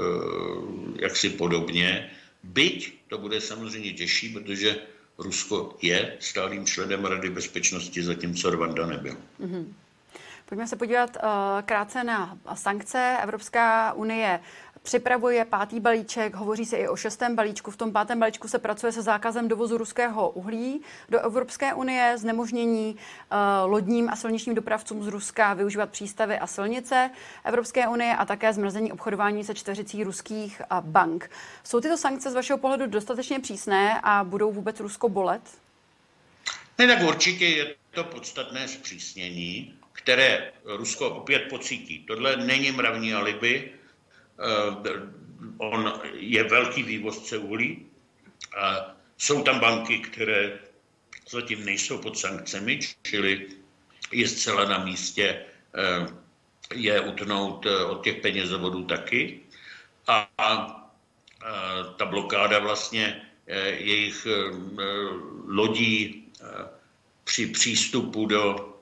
jaksi 1.02 1.30
podobně. 1.30 2.11
Byť 2.42 2.98
to 3.08 3.18
bude 3.18 3.40
samozřejmě 3.40 3.92
těžší, 3.92 4.28
protože 4.28 4.76
Rusko 5.18 5.76
je 5.82 6.16
stálým 6.20 6.66
členem 6.66 7.04
Rady 7.04 7.30
bezpečnosti, 7.30 8.02
zatímco 8.02 8.50
Rwanda 8.50 8.87
nebyl. 8.87 9.16
Mm-hmm. 9.40 9.64
Pojďme 10.48 10.66
se 10.66 10.76
podívat 10.76 11.16
uh, 11.16 11.30
krátce 11.64 12.04
na 12.04 12.38
sankce. 12.54 13.16
Evropská 13.22 13.92
unie 13.92 14.40
připravuje 14.82 15.44
pátý 15.44 15.80
balíček, 15.80 16.34
hovoří 16.34 16.64
se 16.64 16.76
i 16.76 16.88
o 16.88 16.96
šestém 16.96 17.37
balíčku. 17.37 17.70
V 17.70 17.76
tom 17.76 17.92
pátém 17.92 18.20
balíčku 18.20 18.48
se 18.48 18.58
pracuje 18.58 18.92
se 18.92 19.02
zákazem 19.02 19.48
dovozu 19.48 19.78
ruského 19.78 20.30
uhlí 20.30 20.80
do 21.08 21.20
Evropské 21.20 21.74
unie, 21.74 22.18
znemožnění 22.18 22.96
uh, 22.96 23.38
lodním 23.70 24.08
a 24.11 24.16
silničním 24.16 24.54
dopravcům 24.54 25.02
z 25.02 25.06
Ruska 25.06 25.54
využívat 25.54 25.90
přístavy 25.90 26.38
a 26.38 26.46
silnice 26.46 27.11
Evropské 27.44 27.88
unie 27.88 28.16
a 28.16 28.24
také 28.24 28.52
zmrazení 28.52 28.92
obchodování 28.92 29.44
se 29.44 29.54
čtveřicí 29.54 30.04
ruských 30.04 30.62
uh, 30.72 30.80
bank. 30.80 31.30
Jsou 31.64 31.80
tyto 31.80 31.96
sankce 31.96 32.30
z 32.30 32.34
vašeho 32.34 32.58
pohledu 32.58 32.87
dostatečně 32.87 33.40
přísné 33.40 34.00
a 34.02 34.24
budou 34.24 34.52
vůbec 34.52 34.80
Rusko 34.80 35.08
bolet? 35.08 35.42
Ne, 36.78 36.87
tak 36.87 37.08
určitě 37.08 37.46
je 37.46 37.74
to 37.90 38.04
podstatné 38.04 38.68
zpřísnění 38.68 39.77
které 39.98 40.52
Rusko 40.64 41.11
opět 41.11 41.50
pocítí. 41.50 41.98
Tohle 42.06 42.37
není 42.37 42.72
mravní 42.72 43.14
alibi, 43.14 43.72
eh, 44.38 45.11
on 45.58 46.00
je 46.14 46.44
velký 46.44 46.82
vývozce 46.82 47.38
uhlí. 47.38 47.87
A 48.56 48.94
jsou 49.18 49.42
tam 49.42 49.61
banky, 49.61 49.98
které 49.98 50.58
zatím 51.30 51.64
nejsou 51.64 51.98
pod 51.98 52.18
sankcemi, 52.18 52.78
čili 53.02 53.46
je 54.12 54.28
zcela 54.28 54.64
na 54.64 54.84
místě 54.84 55.42
eh, 55.74 56.06
je 56.74 57.00
utnout 57.00 57.66
eh, 57.66 57.84
od 57.84 58.04
těch 58.04 58.22
penězovodů 58.22 58.84
taky. 58.84 59.40
A, 60.06 60.28
a 60.38 60.72
ta 61.96 62.04
blokáda 62.06 62.58
vlastně 62.58 63.22
jejich 63.78 64.26
lodí 65.46 66.24
při 67.24 67.46
přístupu 67.46 68.26
do 68.26 68.77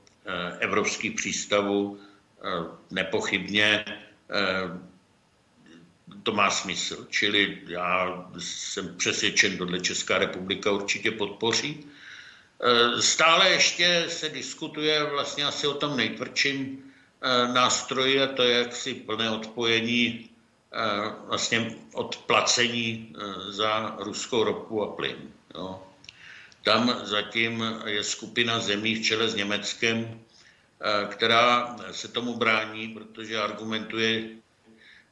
evropských 0.60 1.12
přístavů 1.12 1.98
eh, 1.98 2.48
nepochybně 2.90 3.84
eh, 3.86 4.80
to 6.22 6.32
má 6.32 6.50
smysl. 6.50 7.06
Čili 7.10 7.58
já 7.66 8.24
jsem 8.38 8.96
přesvědčen, 8.96 9.58
tohle 9.58 9.80
Česká 9.80 10.18
republika 10.18 10.70
určitě 10.70 11.10
podpoří. 11.10 11.86
Stále 13.00 13.50
ještě 13.50 14.04
se 14.08 14.28
diskutuje 14.28 15.04
vlastně 15.04 15.44
asi 15.44 15.66
o 15.66 15.74
tom 15.74 15.96
nejtvrdším 15.96 16.82
nástroji 17.52 18.22
a 18.22 18.26
to 18.26 18.42
je 18.42 18.58
jaksi 18.58 18.94
plné 18.94 19.30
odpojení 19.30 20.30
vlastně 21.26 21.76
od 21.92 22.16
placení 22.16 23.16
za 23.48 23.96
ruskou 23.98 24.44
ropu 24.44 24.82
a 24.82 24.96
plyn. 24.96 25.32
Jo. 25.54 25.85
Tam 26.66 27.00
zatím 27.02 27.64
je 27.86 28.04
skupina 28.04 28.58
zemí 28.58 28.94
v 28.94 29.02
čele 29.02 29.28
s 29.28 29.34
Německem, 29.34 30.02
eh, 30.02 31.06
která 31.06 31.76
se 31.90 32.08
tomu 32.08 32.34
brání, 32.34 32.88
protože 32.88 33.38
argumentuje 33.38 34.28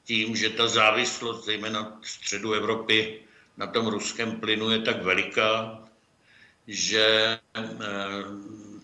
tím, 0.04 0.36
že 0.36 0.50
ta 0.50 0.66
závislost, 0.66 1.44
zejména 1.44 1.98
v 2.02 2.08
středu 2.08 2.52
Evropy, 2.52 3.22
na 3.56 3.66
tom 3.66 3.86
ruském 3.86 4.40
plynu 4.40 4.70
je 4.70 4.78
tak 4.78 5.02
veliká, 5.02 5.78
že 6.66 7.38
eh, 7.54 7.62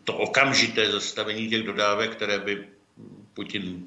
to 0.04 0.14
okamžité 0.14 0.92
zastavení 0.92 1.50
těch 1.50 1.62
dodávek, 1.62 2.10
které 2.12 2.38
by 2.38 2.68
Putin 3.34 3.86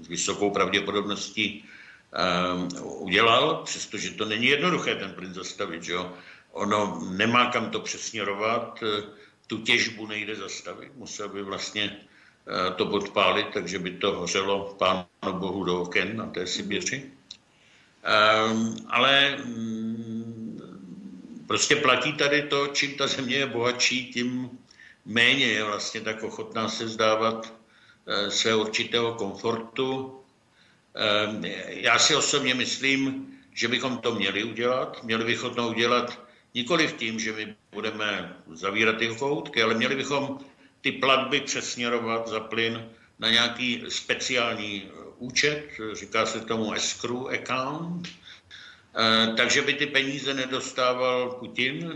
s 0.00 0.08
vysokou 0.08 0.50
pravděpodobností 0.50 1.60
eh, 1.60 2.80
udělal, 2.80 3.62
přestože 3.64 4.10
to 4.16 4.24
není 4.24 4.46
jednoduché 4.46 4.94
ten 4.94 5.12
plyn 5.12 5.34
zastavit, 5.34 5.82
že 5.82 5.92
jo? 5.92 6.16
Ono 6.54 7.00
nemá 7.10 7.50
kam 7.50 7.70
to 7.70 7.80
přesměrovat, 7.80 8.82
eh, 8.82 9.02
tu 9.46 9.58
těžbu 9.58 10.06
nejde 10.06 10.36
zastavit, 10.36 10.92
musel 10.96 11.28
by 11.28 11.42
vlastně 11.42 11.96
eh, 12.46 12.74
to 12.74 12.86
podpálit, 12.86 13.46
takže 13.52 13.78
by 13.78 13.90
to 13.90 14.12
hořelo 14.12 14.74
pánu 14.78 15.32
bohu 15.32 15.64
do 15.64 15.82
oken 15.82 16.16
na 16.16 16.26
té 16.26 16.46
Sibiři. 16.46 17.10
Ehm, 18.04 18.76
ale 18.88 19.36
mm, 19.44 20.60
prostě 21.46 21.76
platí 21.76 22.12
tady 22.12 22.42
to, 22.42 22.66
čím 22.66 22.94
ta 22.94 23.06
země 23.06 23.36
je 23.36 23.46
bohatší, 23.46 24.12
tím 24.12 24.50
méně 25.04 25.46
je 25.46 25.64
vlastně 25.64 26.00
tak 26.00 26.22
ochotná 26.22 26.68
se 26.68 26.84
vzdávat 26.84 27.54
eh, 28.06 28.30
své 28.30 28.54
určitého 28.54 29.14
komfortu. 29.14 30.20
Ehm, 30.94 31.44
já 31.66 31.98
si 31.98 32.14
osobně 32.16 32.54
myslím, 32.54 33.34
že 33.54 33.68
bychom 33.68 33.98
to 33.98 34.14
měli 34.14 34.44
udělat. 34.44 35.02
Měli 35.02 35.24
bychom 35.24 35.54
to 35.54 35.68
udělat 35.68 36.23
Nikoliv 36.54 36.92
tím, 36.92 37.18
že 37.18 37.32
my 37.32 37.54
budeme 37.72 38.36
zavírat 38.52 38.96
ty 38.96 39.08
koutky, 39.08 39.62
ale 39.62 39.74
měli 39.74 39.96
bychom 39.96 40.38
ty 40.80 40.92
platby 40.92 41.40
přesměrovat 41.40 42.28
za 42.28 42.40
plyn 42.40 42.88
na 43.18 43.30
nějaký 43.30 43.82
speciální 43.88 44.82
eh, 44.82 44.90
účet, 45.18 45.68
říká 45.92 46.26
se 46.26 46.40
tomu 46.40 46.72
escrow 46.72 47.28
account, 47.28 48.08
eh, 48.08 49.34
takže 49.36 49.62
by 49.62 49.74
ty 49.74 49.86
peníze 49.86 50.34
nedostával 50.34 51.30
Putin, 51.30 51.92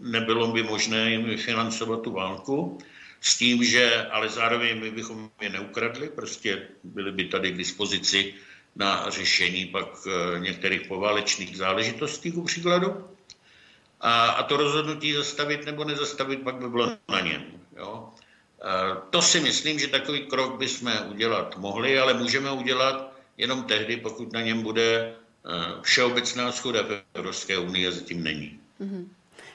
nebylo 0.00 0.52
by 0.52 0.62
možné 0.62 1.10
jim 1.10 1.38
financovat 1.38 2.02
tu 2.02 2.12
válku, 2.12 2.78
s 3.20 3.36
tím, 3.36 3.64
že 3.64 4.06
ale 4.10 4.28
zároveň 4.28 4.80
my 4.80 4.90
bychom 4.90 5.30
je 5.40 5.50
neukradli, 5.50 6.08
prostě 6.08 6.68
byly 6.84 7.12
by 7.12 7.24
tady 7.24 7.52
k 7.52 7.58
dispozici 7.58 8.34
na 8.76 9.10
řešení 9.10 9.66
pak 9.66 9.88
eh, 10.06 10.38
některých 10.38 10.80
poválečných 10.88 11.56
záležitostí, 11.56 12.32
ku 12.32 12.42
příkladu. 12.42 13.04
A, 14.00 14.30
a 14.30 14.42
to 14.42 14.56
rozhodnutí 14.56 15.12
zastavit 15.12 15.66
nebo 15.66 15.84
nezastavit 15.84 16.42
pak 16.42 16.54
by 16.54 16.68
bylo 16.68 16.96
na 17.08 17.20
něm. 17.20 17.42
Jo? 17.76 18.08
A 18.62 18.94
to 19.10 19.22
si 19.22 19.40
myslím, 19.40 19.78
že 19.78 19.88
takový 19.88 20.20
krok 20.26 20.58
bychom 20.58 20.92
udělat 21.10 21.56
mohli, 21.56 21.98
ale 21.98 22.14
můžeme 22.14 22.50
udělat 22.50 23.12
jenom 23.36 23.64
tehdy, 23.64 23.96
pokud 23.96 24.32
na 24.32 24.40
něm 24.40 24.62
bude 24.62 25.14
všeobecná 25.82 26.52
schoda 26.52 26.82
v 26.82 27.02
Evropské 27.14 27.58
unii 27.58 27.88
a 27.88 27.90
zatím 27.90 28.22
není. 28.22 28.60
Mm-hmm. 28.80 29.08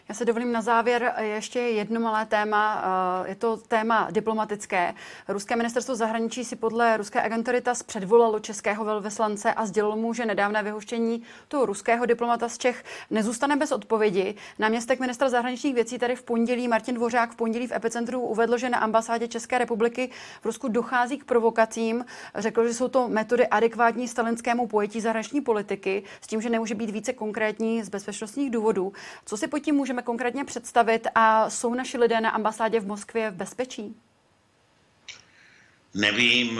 Já 0.09 0.15
se 0.15 0.25
dovolím 0.25 0.51
na 0.51 0.61
závěr 0.61 1.13
ještě 1.19 1.59
jedno 1.59 1.99
malé 1.99 2.25
téma. 2.25 2.83
Eh, 3.25 3.29
je 3.29 3.35
to 3.35 3.57
téma 3.57 4.07
diplomatické. 4.11 4.93
Ruské 5.27 5.55
ministerstvo 5.55 5.95
zahraničí 5.95 6.45
si 6.45 6.55
podle 6.55 6.97
ruské 6.97 7.21
agentury 7.21 7.61
TAS 7.61 7.83
předvolalo 7.83 8.39
českého 8.39 8.85
velvyslance 8.85 9.53
a 9.53 9.65
sdělilo 9.65 9.95
mu, 9.95 10.13
že 10.13 10.25
nedávné 10.25 10.63
vyhoštění 10.63 11.23
toho 11.47 11.65
ruského 11.65 12.05
diplomata 12.05 12.49
z 12.49 12.57
Čech 12.57 12.83
nezůstane 13.09 13.55
bez 13.55 13.71
odpovědi. 13.71 14.35
Náměstek 14.59 14.99
ministra 14.99 15.29
zahraničních 15.29 15.75
věcí 15.75 15.99
tady 15.99 16.15
v 16.15 16.23
pondělí, 16.23 16.67
Martin 16.67 16.95
Dvořák 16.95 17.31
v 17.31 17.35
pondělí 17.35 17.67
v 17.67 17.71
epicentru 17.71 18.21
uvedl, 18.21 18.57
že 18.57 18.69
na 18.69 18.77
ambasádě 18.77 19.27
České 19.27 19.57
republiky 19.57 20.09
v 20.41 20.45
Rusku 20.45 20.67
dochází 20.67 21.17
k 21.17 21.25
provokacím. 21.25 22.05
Řekl, 22.35 22.67
že 22.67 22.73
jsou 22.73 22.87
to 22.87 23.07
metody 23.07 23.47
adekvátní 23.47 24.07
stalinskému 24.07 24.67
pojetí 24.67 25.01
zahraniční 25.01 25.41
politiky, 25.41 26.03
s 26.21 26.27
tím, 26.27 26.41
že 26.41 26.49
nemůže 26.49 26.75
být 26.75 26.89
více 26.89 27.13
konkrétní 27.13 27.83
z 27.83 27.89
bezpečnostních 27.89 28.51
důvodů. 28.51 28.93
Co 29.25 29.37
si 29.37 29.47
pod 29.47 29.59
tím 29.59 29.75
můžeme 29.75 29.94
konkrétně 30.01 30.45
představit 30.45 31.07
a 31.15 31.49
jsou 31.49 31.73
naši 31.73 31.97
lidé 31.97 32.21
na 32.21 32.29
ambasádě 32.29 32.79
v 32.79 32.87
Moskvě 32.87 33.31
v 33.31 33.35
bezpečí? 33.35 33.95
Nevím, 35.95 36.59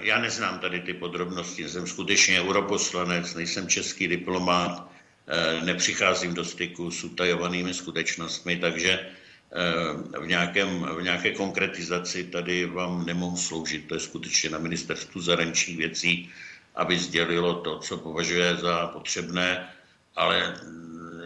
já 0.00 0.18
neznám 0.20 0.58
tady 0.58 0.80
ty 0.80 0.94
podrobnosti. 0.94 1.68
Jsem 1.68 1.86
skutečně 1.86 2.40
europoslanec, 2.40 3.34
nejsem 3.34 3.68
český 3.68 4.08
diplomát, 4.08 4.90
eh, 5.26 5.64
nepřicházím 5.64 6.34
do 6.34 6.44
styku 6.44 6.90
s 6.90 7.04
utajovanými 7.04 7.74
skutečnostmi, 7.74 8.56
takže 8.56 8.90
eh, 8.92 10.18
v, 10.20 10.26
nějakém, 10.26 10.86
v 10.96 11.02
nějaké 11.02 11.30
konkretizaci 11.30 12.24
tady 12.24 12.66
vám 12.66 13.06
nemohu 13.06 13.36
sloužit. 13.36 13.88
To 13.88 13.94
je 13.94 14.00
skutečně 14.00 14.50
na 14.50 14.58
ministerstvu 14.58 15.20
zahraničních 15.20 15.76
věcí, 15.78 16.30
aby 16.74 16.98
sdělilo 16.98 17.54
to, 17.54 17.78
co 17.78 17.96
považuje 17.96 18.56
za 18.56 18.86
potřebné, 18.86 19.68
ale 20.16 20.54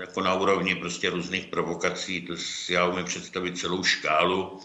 jako 0.00 0.20
na 0.20 0.34
úrovni 0.34 0.74
prostě 0.74 1.10
různých 1.10 1.46
provokací, 1.46 2.22
to 2.22 2.34
já 2.68 2.86
umím 2.86 3.04
představit 3.04 3.58
celou 3.58 3.84
škálu 3.84 4.60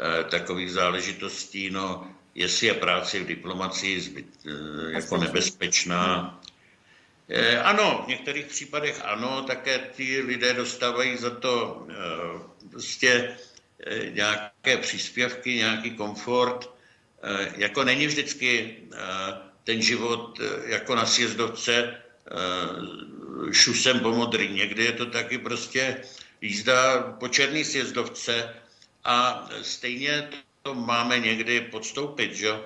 eh, 0.00 0.24
takových 0.24 0.72
záležitostí, 0.72 1.70
no 1.70 2.10
jestli 2.34 2.66
je 2.66 2.74
práce 2.74 3.20
v 3.20 3.26
diplomacii 3.26 4.00
zbyt, 4.00 4.26
eh, 4.46 4.92
jako 4.92 5.16
nebezpečná. 5.16 6.40
Eh, 7.28 7.58
ano, 7.58 8.02
v 8.04 8.08
některých 8.08 8.46
případech 8.46 9.00
ano, 9.04 9.42
také 9.42 9.78
ty 9.78 10.20
lidé 10.20 10.52
dostávají 10.52 11.16
za 11.16 11.30
to 11.30 11.86
prostě 12.70 13.36
nějaké 14.10 14.76
příspěvky, 14.76 15.54
nějaký 15.54 15.90
komfort. 15.90 16.70
Jako 17.56 17.84
není 17.84 18.06
vždycky 18.06 18.76
ten 19.64 19.82
život 19.82 20.40
jako 20.66 20.94
na 20.94 21.06
sjezdovce 21.06 21.94
šusem 23.52 24.00
po 24.00 24.12
modrý. 24.12 24.48
Někdy 24.48 24.84
je 24.84 24.92
to 24.92 25.06
taky 25.06 25.38
prostě 25.38 25.96
jízda 26.40 27.02
po 27.20 27.28
černý 27.28 27.64
sjezdovce 27.64 28.54
a 29.04 29.48
stejně 29.62 30.28
to 30.62 30.74
máme 30.74 31.18
někdy 31.18 31.60
podstoupit. 31.60 32.34
Že? 32.34 32.60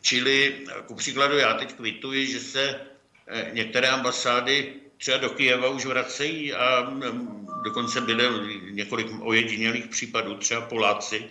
Čili 0.00 0.66
ku 0.86 0.94
příkladu 0.94 1.38
já 1.38 1.54
teď 1.54 1.74
kvituji, 1.74 2.26
že 2.26 2.40
se 2.40 2.80
eh, 3.26 3.50
některé 3.52 3.88
ambasády 3.88 4.74
třeba 4.98 5.18
do 5.18 5.30
Kijeva 5.30 5.68
už 5.68 5.84
vracejí 5.84 6.52
a 6.52 6.90
mm, 6.90 7.48
dokonce 7.64 8.00
byly 8.00 8.24
několik 8.70 9.06
ojedinělých 9.20 9.86
případů, 9.86 10.34
třeba 10.34 10.60
Poláci, 10.60 11.24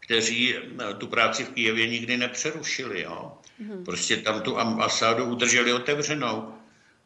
kteří 0.00 0.54
eh, 0.56 0.94
tu 0.94 1.06
práci 1.06 1.44
v 1.44 1.52
Kijevě 1.52 1.88
nikdy 1.88 2.16
nepřerušili. 2.16 3.02
Jo? 3.02 3.32
Mm-hmm. 3.60 3.84
Prostě 3.84 4.16
tam 4.16 4.40
tu 4.40 4.58
ambasádu 4.58 5.24
udrželi 5.24 5.72
otevřenou. 5.72 6.61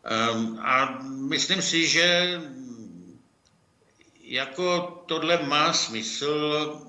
Um, 0.06 0.58
a 0.62 0.98
myslím 1.28 1.62
si, 1.62 1.88
že 1.88 2.40
jako 4.22 4.80
tohle 5.06 5.42
má 5.42 5.72
smysl 5.72 6.82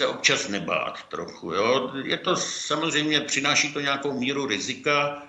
se 0.00 0.06
občas 0.06 0.48
nebát 0.48 1.08
trochu. 1.08 1.52
Jo? 1.52 1.92
Je 2.04 2.16
to 2.16 2.36
samozřejmě, 2.36 3.20
přináší 3.20 3.72
to 3.72 3.80
nějakou 3.80 4.18
míru 4.18 4.46
rizika, 4.46 5.22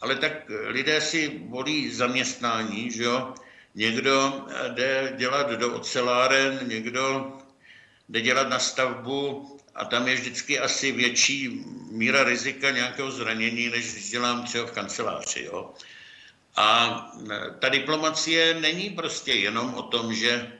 ale 0.00 0.16
tak 0.16 0.32
lidé 0.48 1.00
si 1.00 1.40
volí 1.48 1.90
zaměstnání, 1.90 2.90
že 2.90 3.04
jo? 3.04 3.34
Někdo 3.74 4.46
jde 4.68 5.14
dělat 5.16 5.50
do 5.50 5.74
oceláren, 5.74 6.60
někdo 6.68 7.32
jde 8.08 8.20
dělat 8.20 8.48
na 8.48 8.58
stavbu 8.58 9.58
a 9.74 9.84
tam 9.84 10.08
je 10.08 10.14
vždycky 10.14 10.58
asi 10.58 10.92
větší 10.92 11.64
míra 11.90 12.24
rizika 12.24 12.70
nějakého 12.70 13.10
zranění, 13.10 13.68
než 13.68 13.92
když 13.92 14.10
dělám 14.10 14.44
třeba 14.44 14.66
v 14.66 14.72
kanceláři. 14.72 15.44
Jo? 15.44 15.74
A 16.56 17.00
ta 17.58 17.68
diplomacie 17.68 18.54
není 18.60 18.90
prostě 18.90 19.32
jenom 19.32 19.74
o 19.74 19.82
tom, 19.82 20.14
že 20.14 20.52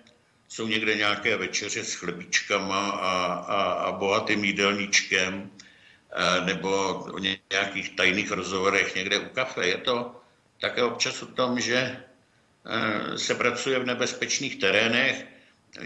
jsou 0.49 0.67
někde 0.69 0.95
nějaké 0.95 1.37
večeře 1.37 1.85
s 1.85 1.95
chlebíčkama 1.95 2.91
a, 2.91 3.35
a, 3.35 3.63
a 3.73 3.93
bohatým 3.93 4.45
jídelníčkem, 4.45 5.51
e, 6.13 6.45
nebo 6.45 6.95
o 6.95 7.19
nějakých 7.19 7.97
tajných 7.97 8.31
rozhovorech 8.31 8.95
někde 8.95 9.19
u 9.19 9.29
kafe. 9.29 9.67
Je 9.67 9.79
to 9.79 10.21
také 10.61 10.83
občas 10.83 11.23
o 11.23 11.27
tom, 11.27 11.61
že 11.61 11.77
e, 11.77 11.99
se 13.19 13.35
pracuje 13.35 13.79
v 13.79 13.87
nebezpečných 13.87 14.57
terénech. 14.57 15.27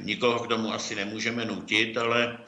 Nikoho 0.00 0.40
k 0.40 0.48
tomu 0.48 0.74
asi 0.74 0.94
nemůžeme 0.94 1.44
nutit, 1.44 1.98
ale 1.98 2.38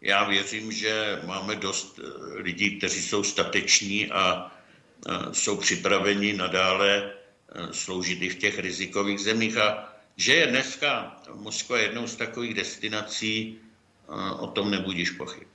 já 0.00 0.24
věřím, 0.24 0.72
že 0.72 1.20
máme 1.26 1.56
dost 1.56 1.98
e, 1.98 2.02
lidí, 2.38 2.78
kteří 2.78 3.02
jsou 3.02 3.24
stateční 3.24 4.10
a 4.10 4.52
jsou 5.32 5.56
připraveni 5.56 6.32
nadále 6.32 7.10
sloužit 7.72 8.22
i 8.22 8.28
v 8.28 8.38
těch 8.38 8.58
rizikových 8.58 9.20
zemích. 9.20 9.56
A 9.56 9.92
že 10.16 10.34
je 10.34 10.46
dneska 10.46 11.16
Moskva 11.34 11.78
jednou 11.78 12.06
z 12.06 12.16
takových 12.16 12.54
destinací, 12.54 13.58
o 14.38 14.46
tom 14.46 14.70
nebudíš 14.70 15.10
pochyb. 15.10 15.48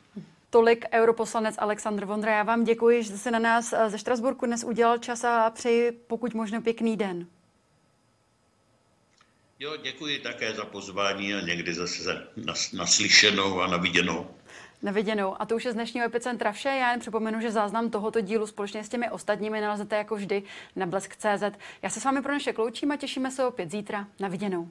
Tolik 0.50 0.86
europoslanec 0.94 1.56
Aleksandr 1.58 2.06
Vondra. 2.06 2.38
Já 2.38 2.44
vám 2.44 2.64
děkuji, 2.64 3.04
že 3.04 3.18
jste 3.18 3.32
na 3.32 3.40
nás 3.40 3.74
ze 3.88 3.98
Štrasburku 4.00 4.46
dnes 4.46 4.64
udělal 4.64 4.98
čas 4.98 5.24
a 5.24 5.50
přeji 5.50 5.92
pokud 5.92 6.34
možno 6.34 6.62
pěkný 6.62 6.98
den. 6.98 7.28
Jo, 9.60 9.78
děkuji 9.84 10.20
také 10.20 10.54
za 10.54 10.66
pozvání 10.66 11.34
a 11.34 11.42
někdy 11.42 11.74
zase 11.74 12.28
naslyšenou 12.74 13.62
a 13.62 13.68
naviděnou. 13.68 14.28
Neviděnou. 14.82 15.42
A 15.42 15.46
to 15.46 15.56
už 15.56 15.66
je 15.66 15.72
z 15.72 15.76
dnešního 15.76 16.06
epicentra 16.06 16.52
vše. 16.52 16.70
Já 16.70 16.92
jen 16.92 17.00
připomenu, 17.00 17.42
že 17.42 17.52
záznam 17.52 17.90
tohoto 17.90 18.22
dílu 18.22 18.48
společně 18.48 18.84
s 18.84 18.90
těmi 18.90 19.10
ostatními 19.10 19.62
nalezete 19.62 19.96
jako 19.96 20.16
vždy 20.16 20.44
na 20.76 20.86
blesk.cz. 20.86 21.58
Já 21.82 21.90
se 21.90 22.00
s 22.00 22.04
vámi 22.04 22.22
pro 22.22 22.32
naše 22.32 22.54
kloučím 22.54 22.92
a 22.92 22.96
těšíme 22.96 23.32
se 23.32 23.46
opět 23.46 23.72
zítra. 23.72 24.08
Na 24.20 24.28
viděnou. 24.28 24.70